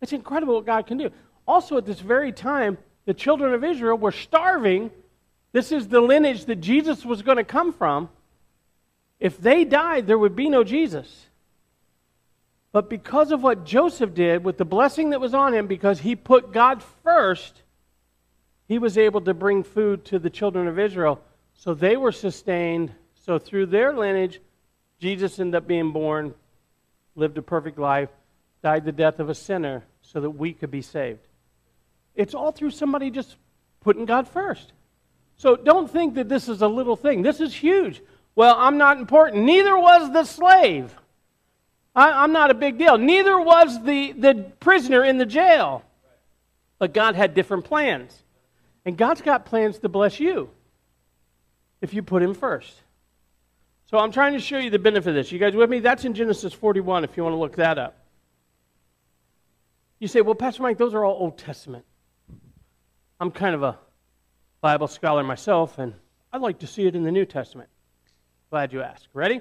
[0.00, 1.10] It's incredible what God can do.
[1.46, 4.90] Also, at this very time, the children of Israel were starving.
[5.52, 8.08] This is the lineage that Jesus was going to come from.
[9.18, 11.26] If they died, there would be no Jesus.
[12.74, 16.16] But because of what Joseph did with the blessing that was on him, because he
[16.16, 17.62] put God first,
[18.66, 21.20] he was able to bring food to the children of Israel.
[21.54, 22.92] So they were sustained.
[23.14, 24.40] So through their lineage,
[24.98, 26.34] Jesus ended up being born,
[27.14, 28.08] lived a perfect life,
[28.60, 31.28] died the death of a sinner so that we could be saved.
[32.16, 33.36] It's all through somebody just
[33.82, 34.72] putting God first.
[35.36, 37.22] So don't think that this is a little thing.
[37.22, 38.02] This is huge.
[38.34, 39.44] Well, I'm not important.
[39.44, 40.92] Neither was the slave.
[41.94, 42.98] I, am not a big deal.
[42.98, 45.82] Neither was the, the prisoner in the jail.
[46.78, 48.22] But God had different plans.
[48.84, 50.50] And God's got plans to bless you
[51.80, 52.74] if you put Him first.
[53.86, 55.30] So I'm trying to show you the benefit of this.
[55.30, 55.80] You guys with me?
[55.80, 57.96] That's in Genesis 41 if you want to look that up.
[60.00, 61.84] You say, well, Pastor Mike, those are all Old Testament.
[63.20, 63.78] I'm kind of a
[64.60, 65.94] Bible scholar myself, and
[66.32, 67.68] I'd like to see it in the New Testament.
[68.50, 69.08] Glad you asked.
[69.14, 69.40] Ready?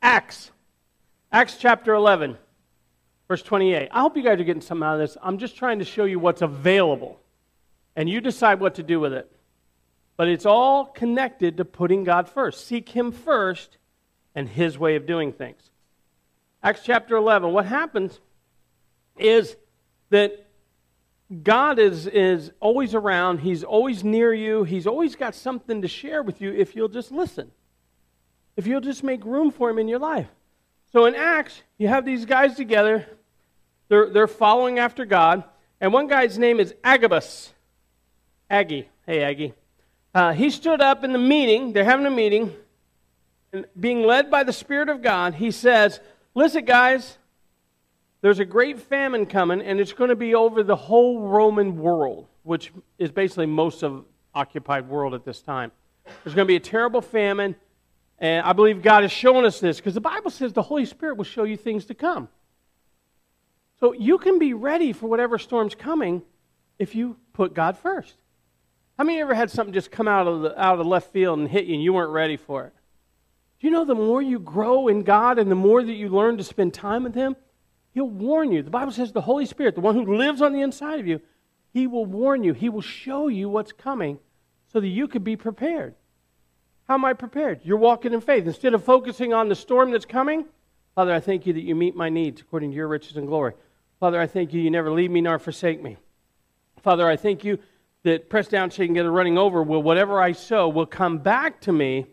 [0.00, 0.50] Acts
[1.34, 2.36] Acts chapter 11,
[3.26, 3.88] verse 28.
[3.90, 5.16] I hope you guys are getting something out of this.
[5.22, 7.18] I'm just trying to show you what's available,
[7.96, 9.32] and you decide what to do with it.
[10.18, 12.66] But it's all connected to putting God first.
[12.66, 13.78] Seek Him first
[14.34, 15.70] and His way of doing things.
[16.62, 17.50] Acts chapter 11.
[17.52, 18.20] What happens
[19.16, 19.56] is
[20.10, 20.46] that
[21.42, 23.38] God is, is always around.
[23.38, 24.64] He's always near you.
[24.64, 27.50] He's always got something to share with you if you'll just listen.
[28.54, 30.28] if you'll just make room for him in your life.
[30.92, 33.06] So in Acts, you have these guys together.
[33.88, 35.44] They're, they're following after God.
[35.80, 37.52] And one guy's name is Agabus.
[38.50, 38.88] Aggie.
[39.06, 39.54] Hey, Aggie.
[40.14, 41.72] Uh, he stood up in the meeting.
[41.72, 42.54] They're having a meeting.
[43.52, 46.00] And being led by the Spirit of God, he says,
[46.34, 47.18] Listen, guys,
[48.20, 52.28] there's a great famine coming, and it's going to be over the whole Roman world,
[52.44, 55.72] which is basically most of occupied world at this time.
[56.04, 57.56] There's going to be a terrible famine,
[58.22, 61.16] and I believe God is showing us this because the Bible says the Holy Spirit
[61.16, 62.28] will show you things to come.
[63.80, 66.22] So you can be ready for whatever storm's coming
[66.78, 68.14] if you put God first.
[68.96, 71.40] How many ever had something just come out of the out of the left field
[71.40, 72.72] and hit you and you weren't ready for it?
[73.58, 76.36] Do you know the more you grow in God and the more that you learn
[76.36, 77.34] to spend time with Him,
[77.90, 78.62] He'll warn you.
[78.62, 81.20] The Bible says the Holy Spirit, the one who lives on the inside of you,
[81.72, 82.52] He will warn you.
[82.52, 84.20] He will show you what's coming
[84.72, 85.96] so that you could be prepared.
[86.88, 87.60] How am I prepared?
[87.62, 88.46] You're walking in faith.
[88.46, 90.44] Instead of focusing on the storm that's coming,
[90.94, 93.54] Father, I thank you that you meet my needs according to your riches and glory.
[94.00, 95.96] Father, I thank you you never leave me nor forsake me.
[96.82, 97.58] Father, I thank you
[98.02, 101.60] that pressed down, shaken, get a running over, will whatever I sow will come back
[101.62, 102.06] to me.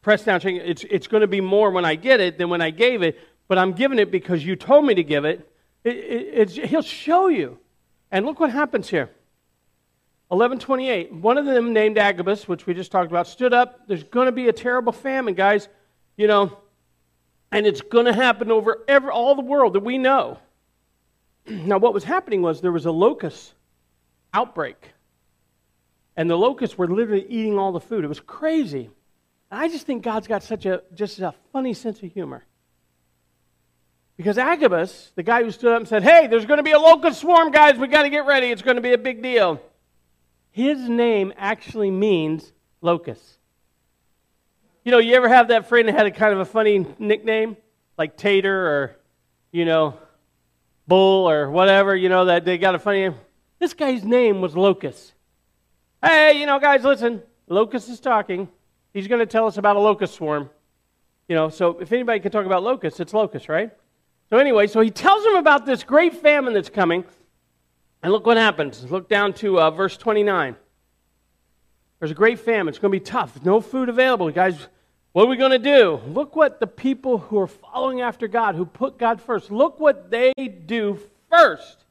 [0.00, 2.60] Pressed down, shaken, it's, it's going to be more when I get it than when
[2.60, 5.50] I gave it but I'm giving it because you told me to give it.
[5.84, 7.58] it, it he'll show you.
[8.10, 9.10] And look what happens here.
[10.34, 11.12] 1128.
[11.12, 13.86] One of them, named Agabus, which we just talked about, stood up.
[13.86, 15.68] There's going to be a terrible famine, guys.
[16.16, 16.58] You know,
[17.50, 20.38] and it's going to happen over every, all the world that we know.
[21.46, 23.54] now, what was happening was there was a locust
[24.32, 24.92] outbreak.
[26.16, 28.04] And the locusts were literally eating all the food.
[28.04, 28.90] It was crazy.
[29.50, 32.44] I just think God's got such a just a funny sense of humor.
[34.16, 36.78] Because Agabus, the guy who stood up and said, Hey, there's going to be a
[36.78, 37.78] locust swarm, guys.
[37.78, 38.48] we got to get ready.
[38.48, 39.60] It's going to be a big deal.
[40.54, 43.40] His name actually means locust.
[44.84, 47.56] You know, you ever have that friend that had a kind of a funny nickname?
[47.98, 48.96] Like Tater or,
[49.50, 49.98] you know,
[50.86, 53.16] Bull or whatever, you know, that they got a funny name.
[53.58, 55.14] This guy's name was Locust.
[56.00, 57.24] Hey, you know, guys, listen.
[57.48, 58.46] Locust is talking.
[58.92, 60.50] He's going to tell us about a locust swarm.
[61.26, 63.72] You know, so if anybody can talk about locusts, it's locust, right?
[64.30, 67.04] So, anyway, so he tells them about this great famine that's coming.
[68.04, 68.84] And look what happens.
[68.90, 70.56] Look down to uh, verse 29.
[71.98, 72.68] There's a great famine.
[72.68, 73.42] It's going to be tough.
[73.42, 74.30] No food available.
[74.30, 74.68] Guys,
[75.12, 76.02] what are we going to do?
[76.08, 80.10] Look what the people who are following after God, who put God first, look what
[80.10, 81.86] they do first.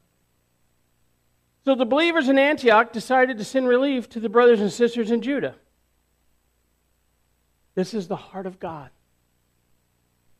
[1.65, 5.23] So the believers in Antioch decided to send relief to the brothers and sisters in
[5.23, 5.55] Judah.
[7.73, 8.91] This is the heart of God.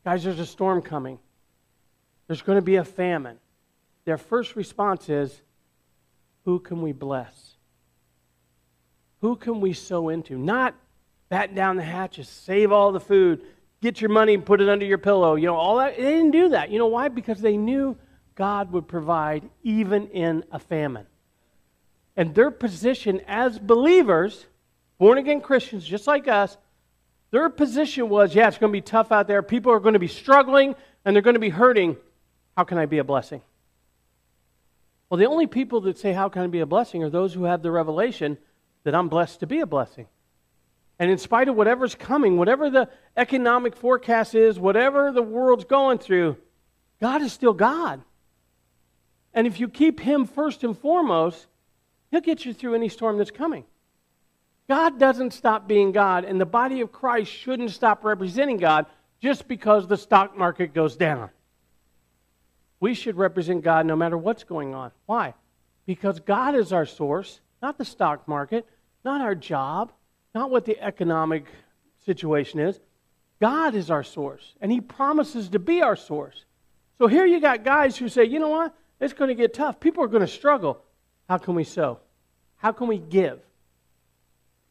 [0.06, 1.18] Guys, there's a storm coming.
[2.28, 3.40] There's going to be a famine.
[4.06, 5.42] Their first response is,
[6.46, 7.56] Who can we bless?
[9.22, 10.38] Who can we sow into?
[10.38, 10.76] Not
[11.30, 13.42] batten down the hatches, save all the food,
[13.82, 15.36] get your money and put it under your pillow.
[15.36, 15.96] You know, all that.
[15.96, 16.70] They didn't do that.
[16.70, 17.08] You know why?
[17.08, 17.98] Because they knew
[18.36, 21.06] God would provide even in a famine.
[22.16, 24.46] And their position as believers,
[25.00, 26.58] born again Christians just like us,
[27.32, 29.42] their position was yeah, it's going to be tough out there.
[29.42, 30.76] People are going to be struggling
[31.06, 31.98] and they're going to be hurting.
[32.56, 33.42] How can I be a blessing?
[35.10, 37.04] Well, the only people that say, How can I be a blessing?
[37.04, 38.38] are those who have the revelation
[38.84, 40.08] that I'm blessed to be a blessing.
[41.00, 45.98] And in spite of whatever's coming, whatever the economic forecast is, whatever the world's going
[45.98, 46.38] through,
[47.02, 48.02] God is still God.
[49.34, 51.48] And if you keep Him first and foremost,
[52.12, 53.66] He'll get you through any storm that's coming.
[54.70, 58.86] God doesn't stop being God, and the body of Christ shouldn't stop representing God
[59.20, 61.30] just because the stock market goes down.
[62.84, 64.92] We should represent God no matter what's going on.
[65.06, 65.36] Why?
[65.86, 68.68] Because God is our source, not the stock market,
[69.06, 69.94] not our job,
[70.36, 71.46] not what the economic
[72.06, 72.78] situation is.
[73.40, 76.44] God is our source, and He promises to be our source.
[76.98, 78.76] So here you got guys who say, you know what?
[79.00, 79.80] It's going to get tough.
[79.80, 80.84] People are going to struggle.
[81.30, 82.00] How can we sow?
[82.58, 83.40] How can we give?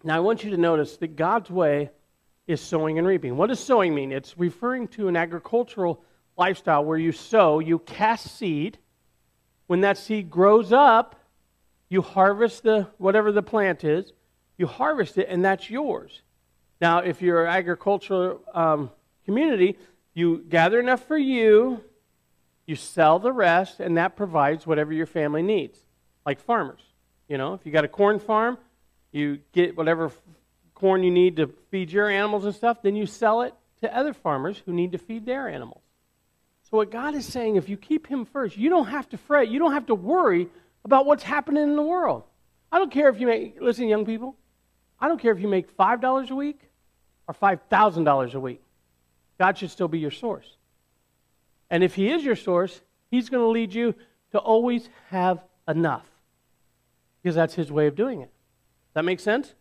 [0.04, 1.88] Now, I want you to notice that God's way
[2.46, 3.38] is sowing and reaping.
[3.38, 4.12] What does sowing mean?
[4.12, 6.04] It's referring to an agricultural
[6.36, 8.78] lifestyle where you sow, you cast seed.
[9.66, 11.16] When that seed grows up,
[11.88, 14.12] you harvest the whatever the plant is,
[14.56, 16.22] you harvest it, and that's yours.
[16.80, 18.90] Now, if you're an agricultural um,
[19.24, 19.78] community,
[20.14, 21.82] you gather enough for you,
[22.66, 25.78] you sell the rest, and that provides whatever your family needs,
[26.24, 26.80] like farmers.
[27.28, 28.58] You know, if you got a corn farm,
[29.10, 30.10] you get whatever
[30.74, 34.12] corn you need to feed your animals and stuff, then you sell it to other
[34.12, 35.81] farmers who need to feed their animals.
[36.72, 39.48] So, what God is saying, if you keep Him first, you don't have to fret.
[39.48, 40.48] You don't have to worry
[40.86, 42.22] about what's happening in the world.
[42.72, 44.36] I don't care if you make, listen, young people,
[44.98, 46.60] I don't care if you make $5 a week
[47.28, 48.62] or $5,000 a week.
[49.38, 50.56] God should still be your source.
[51.68, 52.80] And if He is your source,
[53.10, 53.94] He's going to lead you
[54.30, 56.06] to always have enough
[57.22, 58.30] because that's His way of doing it.
[58.94, 59.52] That makes sense?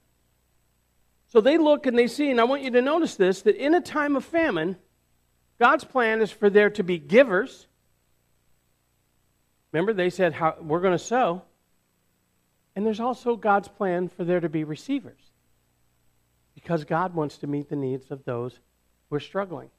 [1.27, 3.75] So they look and they see, and I want you to notice this that in
[3.75, 4.77] a time of famine,
[5.61, 7.67] God's plan is for there to be givers.
[9.71, 11.43] Remember, they said, how, We're going to sow.
[12.75, 15.21] And there's also God's plan for there to be receivers.
[16.55, 18.57] Because God wants to meet the needs of those
[19.07, 19.69] who are struggling.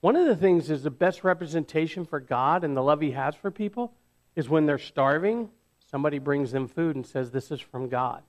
[0.00, 3.36] One of the things is the best representation for God and the love He has
[3.36, 3.92] for people
[4.34, 5.48] is when they're starving,
[5.92, 8.24] somebody brings them food and says, This is from God.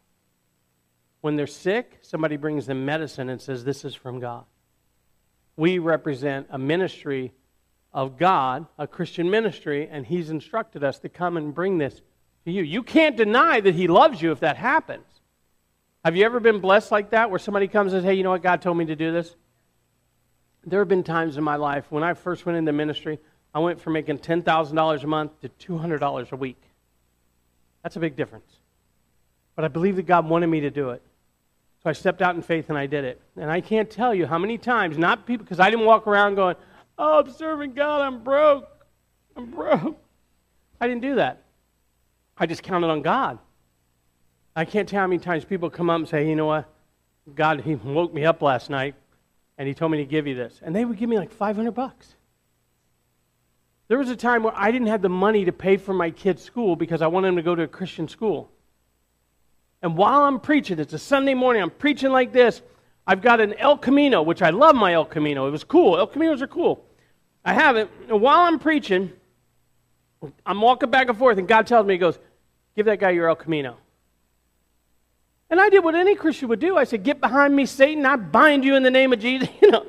[1.22, 4.46] When they're sick, somebody brings them medicine and says, This is from God.
[5.60, 7.34] We represent a ministry
[7.92, 12.02] of God, a Christian ministry, and He's instructed us to come and bring this
[12.46, 12.64] to you.
[12.64, 15.04] You can't deny that He loves you if that happens.
[16.06, 18.30] Have you ever been blessed like that where somebody comes and says, Hey, you know
[18.30, 18.42] what?
[18.42, 19.36] God told me to do this?
[20.66, 23.20] There have been times in my life when I first went into ministry,
[23.54, 26.62] I went from making $10,000 a month to $200 a week.
[27.84, 28.50] That's a big difference.
[29.58, 31.02] But I believe that God wanted me to do it.
[31.84, 33.22] So I stepped out in faith and I did it.
[33.38, 36.36] And I can't tell you how many times, not people, because I didn't walk around
[36.36, 36.56] going,
[36.98, 38.68] Oh, I'm serving God, I'm broke.
[39.36, 39.98] I'm broke.
[40.82, 41.44] I didn't do that.
[42.38, 43.40] I just counted on God.
[44.56, 46.70] I can't tell how many times people come up and say, You know what?
[47.36, 48.96] God, He woke me up last night
[49.58, 50.60] and He told me to give you this.
[50.62, 52.16] And they would give me like 500 bucks.
[53.88, 56.44] There was a time where I didn't have the money to pay for my kid's
[56.44, 58.52] school because I wanted them to go to a Christian school.
[59.82, 62.62] And while I'm preaching, it's a Sunday morning, I'm preaching like this.
[63.08, 65.48] I've got an El Camino, which I love my El Camino.
[65.48, 65.98] It was cool.
[65.98, 66.86] El Caminos are cool.
[67.44, 67.90] I have it.
[68.08, 69.12] And while I'm preaching,
[70.46, 72.20] I'm walking back and forth, and God tells me, He goes,
[72.76, 73.78] Give that guy your El Camino.
[75.50, 76.78] And I did what any Christian would do.
[76.78, 78.06] I said, Get behind me, Satan.
[78.06, 79.50] I bind you in the name of Jesus.
[79.62, 79.86] You know,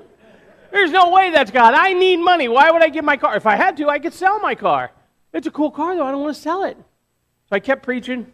[0.72, 1.74] there's no way that's God.
[1.74, 2.48] I need money.
[2.48, 3.36] Why would I give my car?
[3.36, 4.92] If I had to, I could sell my car.
[5.32, 6.06] It's a cool car, though.
[6.06, 6.76] I don't want to sell it.
[6.76, 8.32] So I kept preaching.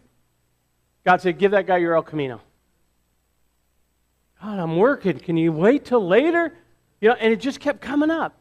[1.07, 2.41] God said, Give that guy your El Camino.
[4.41, 5.17] God, I'm working.
[5.17, 6.53] Can you wait till later?
[6.99, 8.37] You know, and it just kept coming up.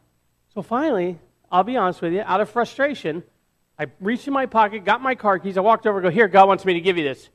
[0.52, 3.22] So finally, I'll be honest with you, out of frustration,
[3.78, 6.48] I reached in my pocket, got my car keys, I walked over go, Here, God
[6.48, 7.28] wants me to give you this.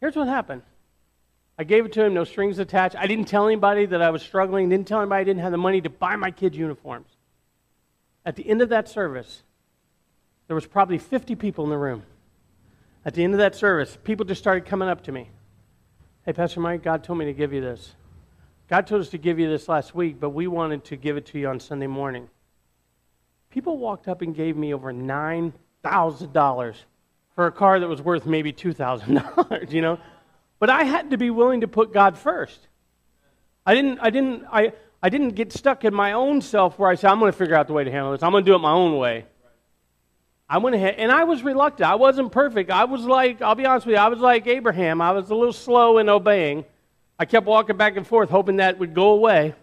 [0.00, 0.62] Here's what happened.
[1.58, 2.96] I gave it to him, no strings attached.
[2.96, 5.58] I didn't tell anybody that I was struggling, didn't tell anybody I didn't have the
[5.58, 7.08] money to buy my kids' uniforms.
[8.24, 9.42] At the end of that service,
[10.52, 12.02] there was probably 50 people in the room.
[13.06, 15.30] At the end of that service, people just started coming up to me.
[16.26, 17.94] Hey, Pastor Mike, God told me to give you this.
[18.68, 21.24] God told us to give you this last week, but we wanted to give it
[21.28, 22.28] to you on Sunday morning.
[23.48, 26.74] People walked up and gave me over $9,000
[27.34, 29.98] for a car that was worth maybe $2,000, you know?
[30.58, 32.68] But I had to be willing to put God first.
[33.64, 36.94] I didn't, I didn't, I, I didn't get stuck in my own self where I
[36.96, 38.22] said, I'm going to figure out the way to handle this.
[38.22, 39.24] I'm going to do it my own way.
[40.52, 41.88] I went ahead, and I was reluctant.
[41.88, 42.70] I wasn't perfect.
[42.70, 45.00] I was like, I'll be honest with you, I was like Abraham.
[45.00, 46.66] I was a little slow in obeying.
[47.18, 49.54] I kept walking back and forth, hoping that would go away.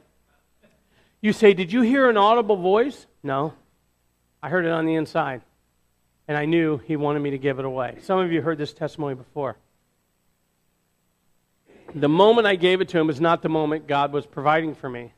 [1.21, 3.05] You say, Did you hear an audible voice?
[3.21, 3.53] No.
[4.41, 5.43] I heard it on the inside.
[6.27, 7.97] And I knew he wanted me to give it away.
[8.01, 9.57] Some of you heard this testimony before.
[11.93, 14.89] The moment I gave it to him was not the moment God was providing for
[14.89, 15.13] me.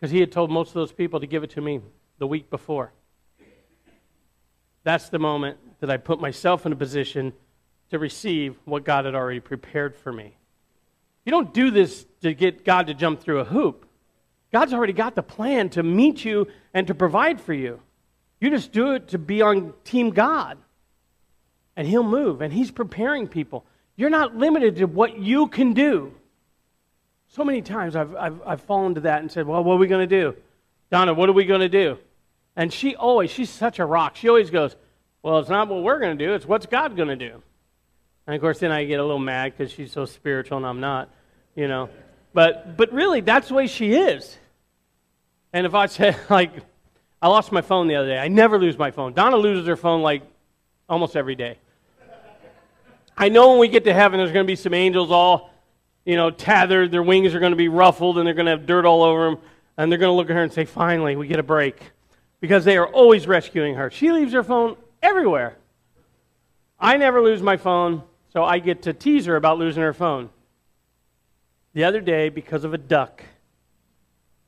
[0.00, 1.82] Because he had told most of those people to give it to me
[2.18, 2.92] the week before.
[4.88, 7.34] That's the moment that I put myself in a position
[7.90, 10.34] to receive what God had already prepared for me.
[11.26, 13.86] You don't do this to get God to jump through a hoop.
[14.50, 17.82] God's already got the plan to meet you and to provide for you.
[18.40, 20.56] You just do it to be on Team God.
[21.76, 23.66] And He'll move, and He's preparing people.
[23.94, 26.14] You're not limited to what you can do.
[27.28, 29.86] So many times I've, I've, I've fallen to that and said, Well, what are we
[29.86, 30.34] going to do?
[30.90, 31.98] Donna, what are we going to do?
[32.58, 34.16] And she always, she's such a rock.
[34.16, 34.74] She always goes,
[35.22, 37.40] Well, it's not what we're going to do, it's what's God going to do.
[38.26, 40.80] And of course, then I get a little mad because she's so spiritual and I'm
[40.80, 41.08] not,
[41.54, 41.88] you know.
[42.34, 44.36] But, but really, that's the way she is.
[45.52, 46.50] And if I say, like,
[47.22, 48.18] I lost my phone the other day.
[48.18, 49.12] I never lose my phone.
[49.14, 50.22] Donna loses her phone like
[50.88, 51.58] almost every day.
[53.16, 55.50] I know when we get to heaven, there's going to be some angels all,
[56.04, 56.90] you know, tethered.
[56.90, 59.30] Their wings are going to be ruffled and they're going to have dirt all over
[59.30, 59.38] them.
[59.76, 61.92] And they're going to look at her and say, finally, we get a break
[62.40, 63.90] because they are always rescuing her.
[63.90, 65.56] She leaves her phone everywhere.
[66.78, 70.30] I never lose my phone, so I get to tease her about losing her phone.
[71.74, 73.22] The other day, because of a duck,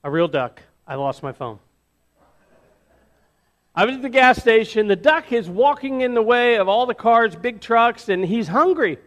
[0.05, 1.59] a real duck, I lost my phone.
[3.75, 4.89] I was at the gas station.
[4.89, 8.49] The duck is walking in the way of all the cars, big trucks, and he's
[8.49, 8.99] hungry.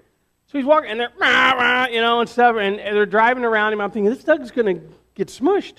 [0.48, 3.74] So he's walking, and they're, rah, rah, you know, and stuff, and they're driving around
[3.74, 3.82] him.
[3.82, 5.76] I'm thinking, this duck's going to get smushed.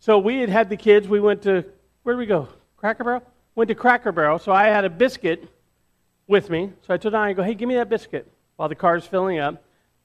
[0.00, 1.08] So we had had the kids.
[1.08, 1.64] We went to,
[2.08, 2.48] where did we go?
[2.78, 3.22] Cracker Barrel?
[3.54, 4.38] Went to Cracker Barrel.
[4.38, 5.46] So I had a biscuit
[6.26, 6.72] with me.
[6.86, 9.40] So I told Donna, I go, hey, give me that biscuit while the car's filling
[9.40, 9.62] up.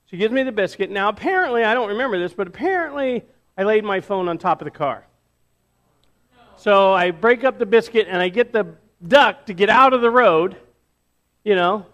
[0.07, 0.91] She gives me the biscuit.
[0.91, 3.23] Now, apparently, I don't remember this, but apparently
[3.57, 5.07] I laid my phone on top of the car.
[6.57, 8.75] So I break up the biscuit and I get the
[9.07, 10.57] duck to get out of the road.
[11.45, 11.85] You know,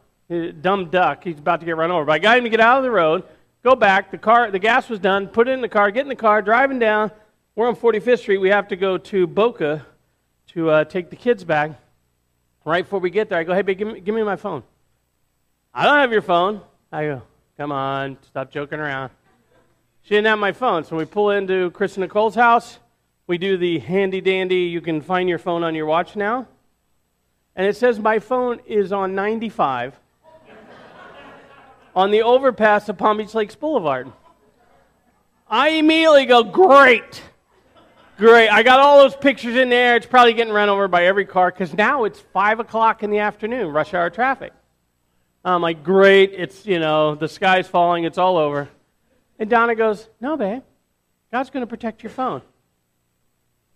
[0.62, 1.24] dumb duck.
[1.24, 2.06] He's about to get run over.
[2.06, 3.26] But I got him to get out of the road,
[3.62, 4.10] go back.
[4.10, 5.28] The car, the gas was done.
[5.28, 5.92] Put it in the car.
[5.92, 6.42] Get in the car.
[6.42, 7.12] Driving down.
[7.54, 8.40] We're on 45th Street.
[8.40, 9.86] We have to go to Boca
[10.54, 11.72] to uh, take the kids back.
[12.66, 14.64] Right before we get there, I go, "Hey, babe, give me, give me my phone."
[15.74, 16.62] I don't have your phone.
[16.92, 17.22] I go,
[17.58, 19.12] "Come on, stop joking around."
[20.04, 22.80] She didn't have my phone, so we pull into Chris and Nicole's house.
[23.28, 24.62] We do the handy dandy.
[24.62, 26.48] You can find your phone on your watch now,
[27.56, 30.00] and it says my phone is on 95
[31.96, 34.12] on the overpass of Palm Beach Lakes Boulevard.
[35.48, 37.22] I immediately go, great.
[38.20, 38.50] Great.
[38.50, 39.96] I got all those pictures in there.
[39.96, 43.20] It's probably getting run over by every car because now it's 5 o'clock in the
[43.20, 44.52] afternoon, rush hour traffic.
[45.46, 46.34] I'm like, great.
[46.36, 48.04] It's, you know, the sky's falling.
[48.04, 48.68] It's all over.
[49.40, 50.64] And Donna goes, no, babe.
[51.32, 52.42] God's going to protect your phone.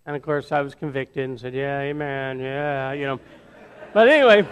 [0.04, 3.20] And of course, I was convicted and said, yeah, amen, yeah, you know.
[3.94, 4.46] But anyway,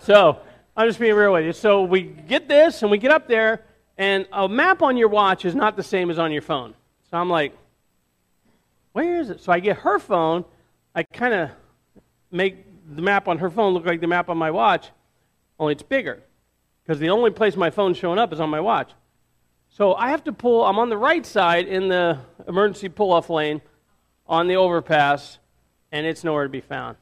[0.00, 0.40] so
[0.76, 1.52] I'm just being real with you.
[1.52, 3.62] So we get this and we get up there,
[3.96, 6.74] and a map on your watch is not the same as on your phone.
[7.12, 7.56] So I'm like,
[8.92, 9.40] where is it?
[9.40, 10.44] So I get her phone.
[10.94, 11.50] I kind of
[12.30, 14.90] make the map on her phone look like the map on my watch,
[15.58, 16.22] only it's bigger.
[16.82, 18.90] Because the only place my phone's showing up is on my watch.
[19.68, 23.30] So I have to pull, I'm on the right side in the emergency pull off
[23.30, 23.62] lane
[24.26, 25.38] on the overpass,
[25.92, 26.96] and it's nowhere to be found.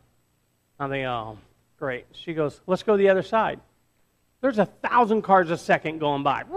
[0.78, 1.38] I'm oh,
[1.78, 2.06] Great.
[2.12, 3.58] She goes, let's go the other side.
[4.40, 6.42] There's a thousand cars a second going by,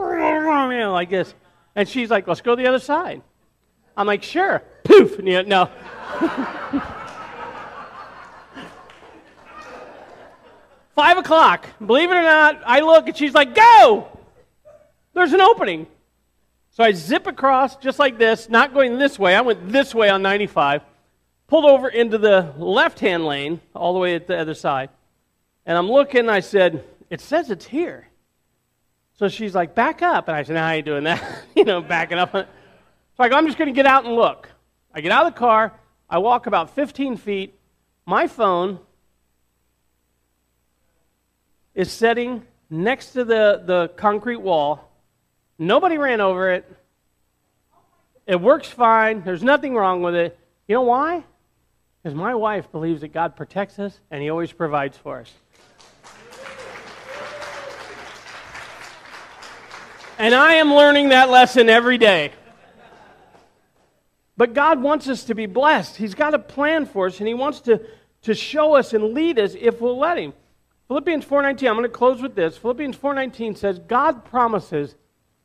[0.92, 1.34] like this.
[1.76, 3.22] And she's like, let's go the other side.
[3.96, 4.64] I'm like, sure.
[4.84, 5.20] Poof.
[5.20, 5.70] No.
[10.96, 11.68] Five o'clock.
[11.84, 14.08] Believe it or not, I look and she's like, go!
[15.14, 15.88] There's an opening.
[16.72, 19.36] So I zip across just like this, not going this way.
[19.36, 20.82] I went this way on 95,
[21.48, 24.90] pulled over into the left hand lane, all the way at the other side.
[25.66, 28.08] And I'm looking, I said, It says it's here.
[29.14, 30.28] So she's like, Back up.
[30.28, 31.44] And I said, now, How are you doing that?
[31.56, 32.34] you know, backing up.
[33.18, 34.50] So I go, I'm just going to get out and look.
[34.94, 35.74] I get out of the car.
[36.10, 37.54] I walk about 15 feet.
[38.06, 38.80] My phone
[41.76, 44.92] is sitting next to the, the concrete wall.
[45.60, 46.72] Nobody ran over it.
[48.26, 49.24] It works fine.
[49.24, 50.38] There's nothing wrong with it.
[50.68, 51.24] You know why?
[52.02, 55.32] Because my wife believes that God protects us and He always provides for us.
[60.18, 62.32] And I am learning that lesson every day.
[64.36, 65.98] But God wants us to be blessed.
[65.98, 67.82] He's got a plan for us, and He wants to,
[68.24, 70.34] to show us and lead us if we'll let Him.
[70.88, 72.58] Philippians 4.19, I'm going to close with this.
[72.58, 74.96] Philippians 4.19 says, God promises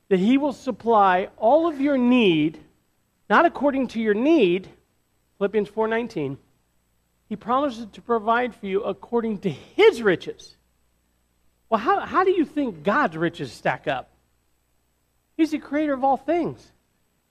[0.08, 2.58] that He will supply all of your need,
[3.28, 4.68] not according to your need,
[5.36, 6.38] Philippians 4.19,
[7.28, 10.56] He promises to provide for you according to His riches.
[11.68, 14.10] Well, how, how do you think God's riches stack up?
[15.36, 16.72] He's the creator of all things.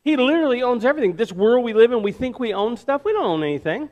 [0.07, 1.17] He literally owns everything.
[1.17, 3.03] This world we live in, we think we own stuff.
[3.03, 3.89] We don't own anything.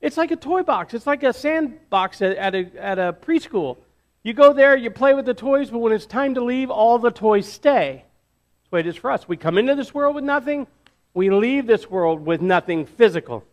[0.00, 0.94] It's like a toy box.
[0.94, 3.78] It's like a sandbox at, at, a, at a preschool.
[4.22, 7.00] You go there, you play with the toys, but when it's time to leave, all
[7.00, 8.04] the toys stay.
[8.04, 9.26] That's the way it is for us.
[9.26, 10.68] We come into this world with nothing,
[11.12, 13.44] we leave this world with nothing physical.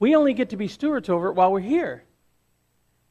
[0.00, 2.02] We only get to be stewards over it while we're here.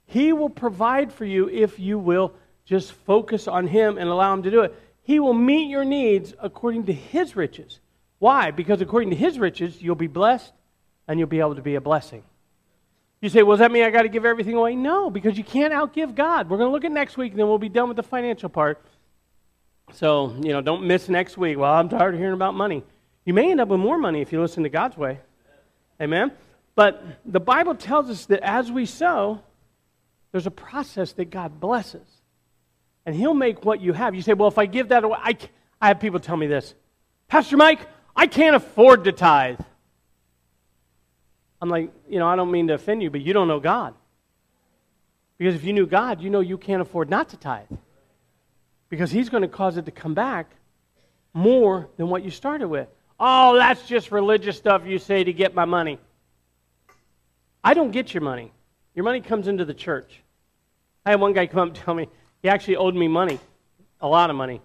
[0.08, 2.34] He will provide for you if you will
[2.66, 4.76] just focus on Him and allow Him to do it.
[5.10, 7.80] He will meet your needs according to His riches.
[8.20, 8.52] Why?
[8.52, 10.54] Because according to His riches, you'll be blessed
[11.08, 12.22] and you'll be able to be a blessing.
[13.20, 14.76] You say, well, does that mean I got to give everything away?
[14.76, 16.48] No, because you can't outgive God.
[16.48, 18.50] We're going to look at next week and then we'll be done with the financial
[18.50, 18.86] part.
[19.94, 21.58] So, you know, don't miss next week.
[21.58, 22.84] Well, I'm tired of hearing about money.
[23.26, 25.22] You may end up with more money if you listen to God's way.
[26.00, 26.34] Amen?
[26.76, 29.42] But the Bible tells us that as we sow,
[30.32, 32.19] there's a process that God blesses
[33.06, 34.16] and he'll make what you have.
[34.16, 35.38] You say, well, if I give that away, I,
[35.82, 36.74] I have people tell me this
[37.28, 37.80] Pastor Mike,
[38.16, 39.60] I can't afford to tithe.
[41.62, 43.94] I'm like, you know, I don't mean to offend you, but you don't know God.
[45.38, 47.72] Because if you knew God, you know you can't afford not to tithe.
[48.90, 50.52] Because He's going to cause it to come back
[51.34, 52.88] more than what you started with.
[53.20, 56.00] Oh, that's just religious stuff you say to get my money.
[57.64, 58.52] I don't get your money.
[58.96, 60.22] Your money comes into the church.
[61.06, 62.08] I had one guy come up and tell me,
[62.42, 63.40] he actually owed me money.
[64.02, 64.62] a lot of money.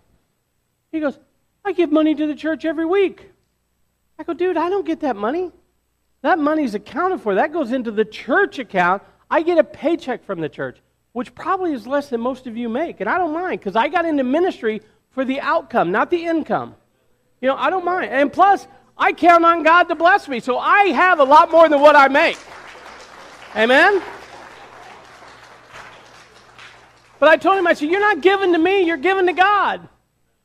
[0.93, 1.19] He goes,
[1.65, 3.31] I give money to the church every week.
[4.19, 5.51] I go, dude, I don't get that money.
[6.23, 7.35] That money's accounted for.
[7.35, 9.03] That goes into the church account.
[9.31, 10.79] I get a paycheck from the church,
[11.13, 13.01] which probably is less than most of you make.
[13.01, 16.77] And I don't mind because I got into ministry for the outcome, not the income.
[17.41, 18.11] You know, I don't mind.
[18.11, 20.39] And plus, I count on God to bless me.
[20.41, 22.39] So I have a lot more than what I make.
[23.57, 24.01] Amen?
[27.25, 29.89] But I told him, I said, You're not giving to me, you're giving to God.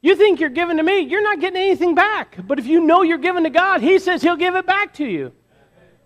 [0.01, 2.37] You think you're giving to me, you're not getting anything back.
[2.47, 5.05] But if you know you're giving to God, He says He'll give it back to
[5.05, 5.33] you.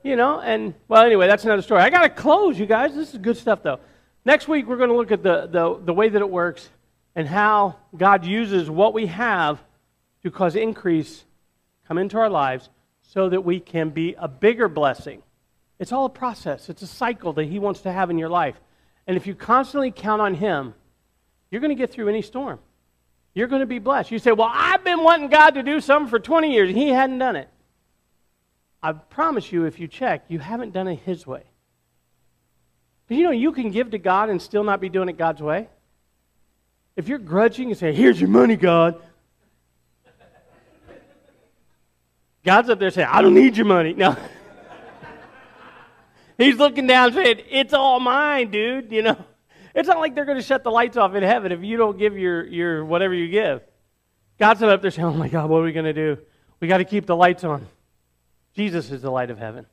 [0.04, 1.84] You know, and well, anyway, that's another story.
[1.84, 2.96] I got to close, you guys.
[2.96, 3.82] This is good stuff, though.
[4.26, 6.68] Next week, we're going to look at the, the, the way that it works
[7.14, 9.60] and how God uses what we have
[10.24, 11.24] to cause increase
[11.88, 12.72] come into our lives
[13.04, 15.22] so that we can be a bigger blessing.
[15.78, 18.60] It's all a process, it's a cycle that He wants to have in your life.
[19.08, 20.74] And if you constantly count on Him,
[21.52, 22.60] you're going to get through any storm.
[23.34, 24.12] You're going to be blessed.
[24.12, 26.90] You say, Well, I've been wanting God to do something for 20 years, and He
[26.90, 27.50] hadn't done it.
[28.82, 31.44] I promise you, if you check, you haven't done it His way.
[33.08, 35.42] But you know, you can give to God and still not be doing it God's
[35.42, 35.68] way.
[36.96, 39.02] If you're grudging and say, Here's your money, God.
[42.44, 43.94] God's up there saying, I don't need your money.
[43.94, 44.16] No.
[46.38, 48.92] He's looking down saying, It's all mine, dude.
[48.92, 49.26] You know,
[49.76, 51.98] it's not like they're going to shut the lights off in heaven if you don't
[51.98, 53.62] give your, your whatever you give.
[54.40, 56.18] God's up there saying, Oh my God, what are we going to do?
[56.60, 57.68] We got to keep the lights on.
[58.54, 59.66] Jesus is the light of heaven.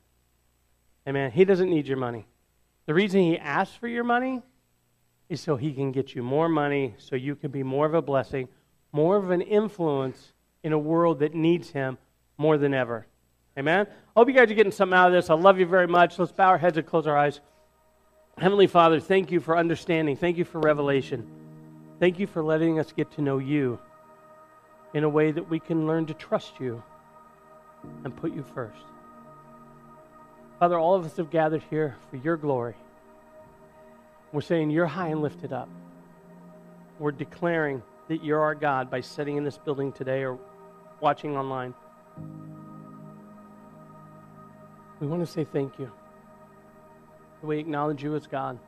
[1.07, 1.31] Amen.
[1.31, 2.25] He doesn't need your money.
[2.85, 4.41] The reason he asks for your money
[5.29, 8.01] is so he can get you more money, so you can be more of a
[8.01, 8.49] blessing,
[8.91, 10.33] more of an influence
[10.63, 11.97] in a world that needs him
[12.37, 13.07] more than ever.
[13.57, 13.85] Amen?
[13.87, 15.29] I hope you guys are getting something out of this.
[15.29, 16.17] I love you very much.
[16.17, 17.41] Let's bow our heads and close our eyes.
[18.37, 20.15] Heavenly Father, thank you for understanding.
[20.15, 21.27] Thank you for revelation.
[21.99, 23.77] Thank you for letting us get to know you
[24.93, 26.81] in a way that we can learn to trust you
[28.03, 28.83] and put you first.
[30.59, 32.75] Father, all of us have gathered here for your glory.
[34.31, 35.69] We're saying you're high and lifted up.
[36.99, 40.37] We're declaring that you're our God by sitting in this building today or
[41.01, 41.73] watching online.
[45.01, 45.91] We want to say thank you.
[47.41, 48.59] We acknowledge you as God.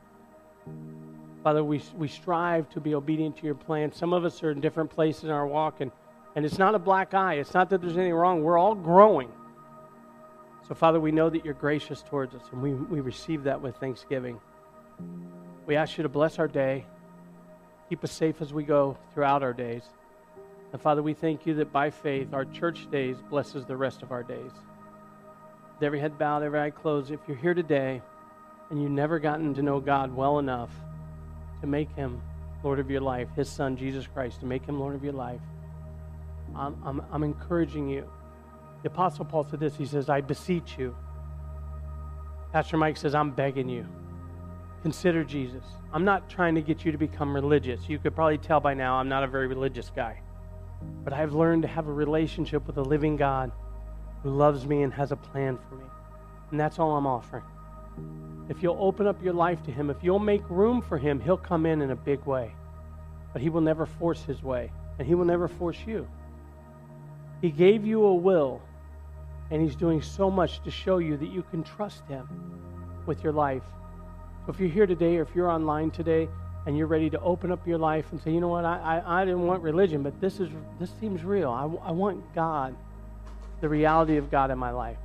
[1.44, 3.92] Father, we, we strive to be obedient to your plan.
[3.92, 5.92] Some of us are in different places in our walk, and,
[6.34, 7.34] and it's not a black eye.
[7.34, 8.42] It's not that there's anything wrong.
[8.42, 9.30] We're all growing.
[10.66, 13.76] So, Father, we know that you're gracious towards us, and we, we receive that with
[13.76, 14.40] thanksgiving.
[15.66, 16.84] We ask you to bless our day,
[17.88, 19.84] keep us safe as we go throughout our days.
[20.72, 24.10] And Father, we thank you that by faith, our church days blesses the rest of
[24.10, 24.50] our days.
[25.74, 28.00] With every head bowed, every eye closed, if you're here today
[28.70, 30.70] and you've never gotten to know God well enough
[31.60, 32.22] to make him
[32.62, 35.40] Lord of your life, his son, Jesus Christ, to make him Lord of your life,
[36.56, 38.08] I'm, I'm, I'm encouraging you
[38.84, 40.94] the Apostle Paul said this He says, I beseech you.
[42.52, 43.86] Pastor Mike says, I'm begging you.
[44.82, 45.64] Consider Jesus.
[45.90, 47.88] I'm not trying to get you to become religious.
[47.88, 50.20] You could probably tell by now I'm not a very religious guy.
[51.02, 53.50] But I've learned to have a relationship with a living God
[54.24, 55.84] who loves me and has a plan for me.
[56.50, 57.44] And that's all I'm offering.
[58.48, 61.36] If you'll open up your life to Him, if you'll make room for Him, He'll
[61.36, 62.52] come in in a big way.
[63.32, 66.08] But He will never force His way, and He will never force you.
[67.40, 68.60] He gave you a will
[69.50, 72.26] and He's doing so much to show you that you can trust Him
[73.06, 73.62] with your life.
[74.46, 76.28] So if you're here today or if you're online today
[76.66, 79.22] and you're ready to open up your life and say, you know what, I, I,
[79.22, 80.48] I didn't want religion, but this, is,
[80.80, 81.50] this seems real.
[81.50, 82.74] I, I want God,
[83.64, 84.98] the reality of God in my life.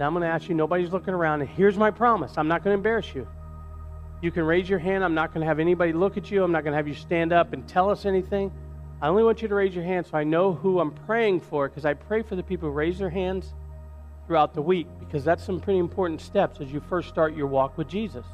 [0.00, 2.64] Now I'm going to ask you, nobody's looking around, and here's my promise I'm not
[2.64, 3.28] going to embarrass you.
[4.20, 5.04] You can raise your hand.
[5.04, 6.42] I'm not going to have anybody look at you.
[6.42, 8.50] I'm not going to have you stand up and tell us anything.
[9.00, 11.68] I only want you to raise your hand so I know who I'm praying for
[11.68, 13.54] because I pray for the people who raise their hands
[14.26, 17.78] throughout the week because that's some pretty important steps as you first start your walk
[17.78, 18.26] with Jesus.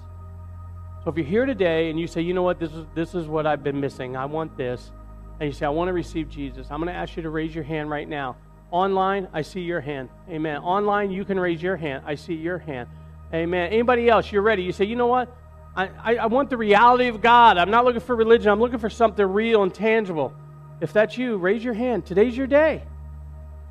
[1.05, 3.27] So if you're here today and you say, you know what, this is, this is
[3.27, 4.93] what I've been missing, I want this,
[5.41, 7.55] and you say, I want to receive Jesus, I'm going to ask you to raise
[7.55, 8.37] your hand right now.
[8.71, 10.11] Online, I see your hand.
[10.29, 10.59] Amen.
[10.59, 12.03] Online, you can raise your hand.
[12.07, 12.89] I see your hand.
[13.33, 13.73] Amen.
[13.73, 14.63] Anybody else, you're ready.
[14.63, 15.35] You say, you know what?
[15.75, 17.57] I, I, I want the reality of God.
[17.57, 18.51] I'm not looking for religion.
[18.51, 20.33] I'm looking for something real and tangible.
[20.81, 22.05] If that's you, raise your hand.
[22.05, 22.83] Today's your day.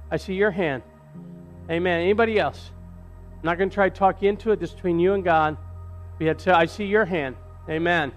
[0.09, 0.83] I see your hand.
[1.69, 2.01] Amen.
[2.01, 2.71] Anybody else?
[3.33, 4.59] I'm not going to try to talk you into it.
[4.59, 5.57] This between you and God.
[6.17, 7.35] We had to, I see your hand.
[7.69, 8.11] Amen.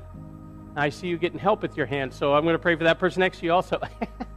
[0.77, 2.99] I see you getting help with your hand, so I'm going to pray for that
[2.99, 3.81] person next to you also.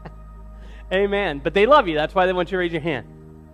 [0.94, 1.42] Amen.
[1.44, 1.96] But they love you.
[1.96, 3.08] That's why they want you to raise your hand.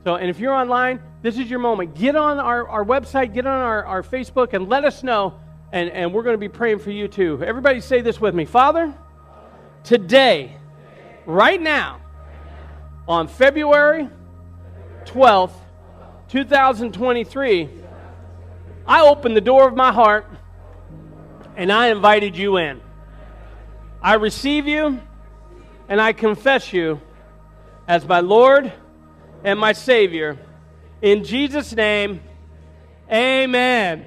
[0.04, 1.96] So, and if you're online, this is your moment.
[1.96, 5.40] Get on our, our website, get on our, our Facebook, and let us know.
[5.72, 7.42] And, and we're going to be praying for you too.
[7.44, 8.94] Everybody say this with me Father,
[9.84, 10.58] today,
[11.26, 12.02] right now,
[13.08, 14.10] on February
[15.06, 15.54] 12th,
[16.30, 17.70] 2023,
[18.86, 20.26] I opened the door of my heart
[21.56, 22.82] and I invited you in.
[24.02, 25.02] I receive you
[25.88, 27.02] and I confess you
[27.90, 28.72] as my Lord
[29.44, 30.38] and my Savior.
[31.02, 32.22] In Jesus' name,
[33.12, 34.06] amen.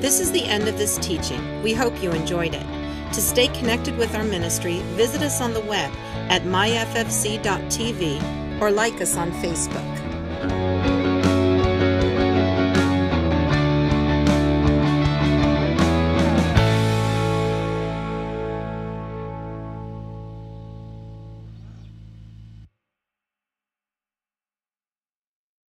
[0.00, 1.55] This is the end of this teaching.
[1.62, 2.66] We hope you enjoyed it.
[3.12, 5.90] To stay connected with our ministry, visit us on the web
[6.28, 8.20] at myffc.tv
[8.60, 10.95] or like us on Facebook.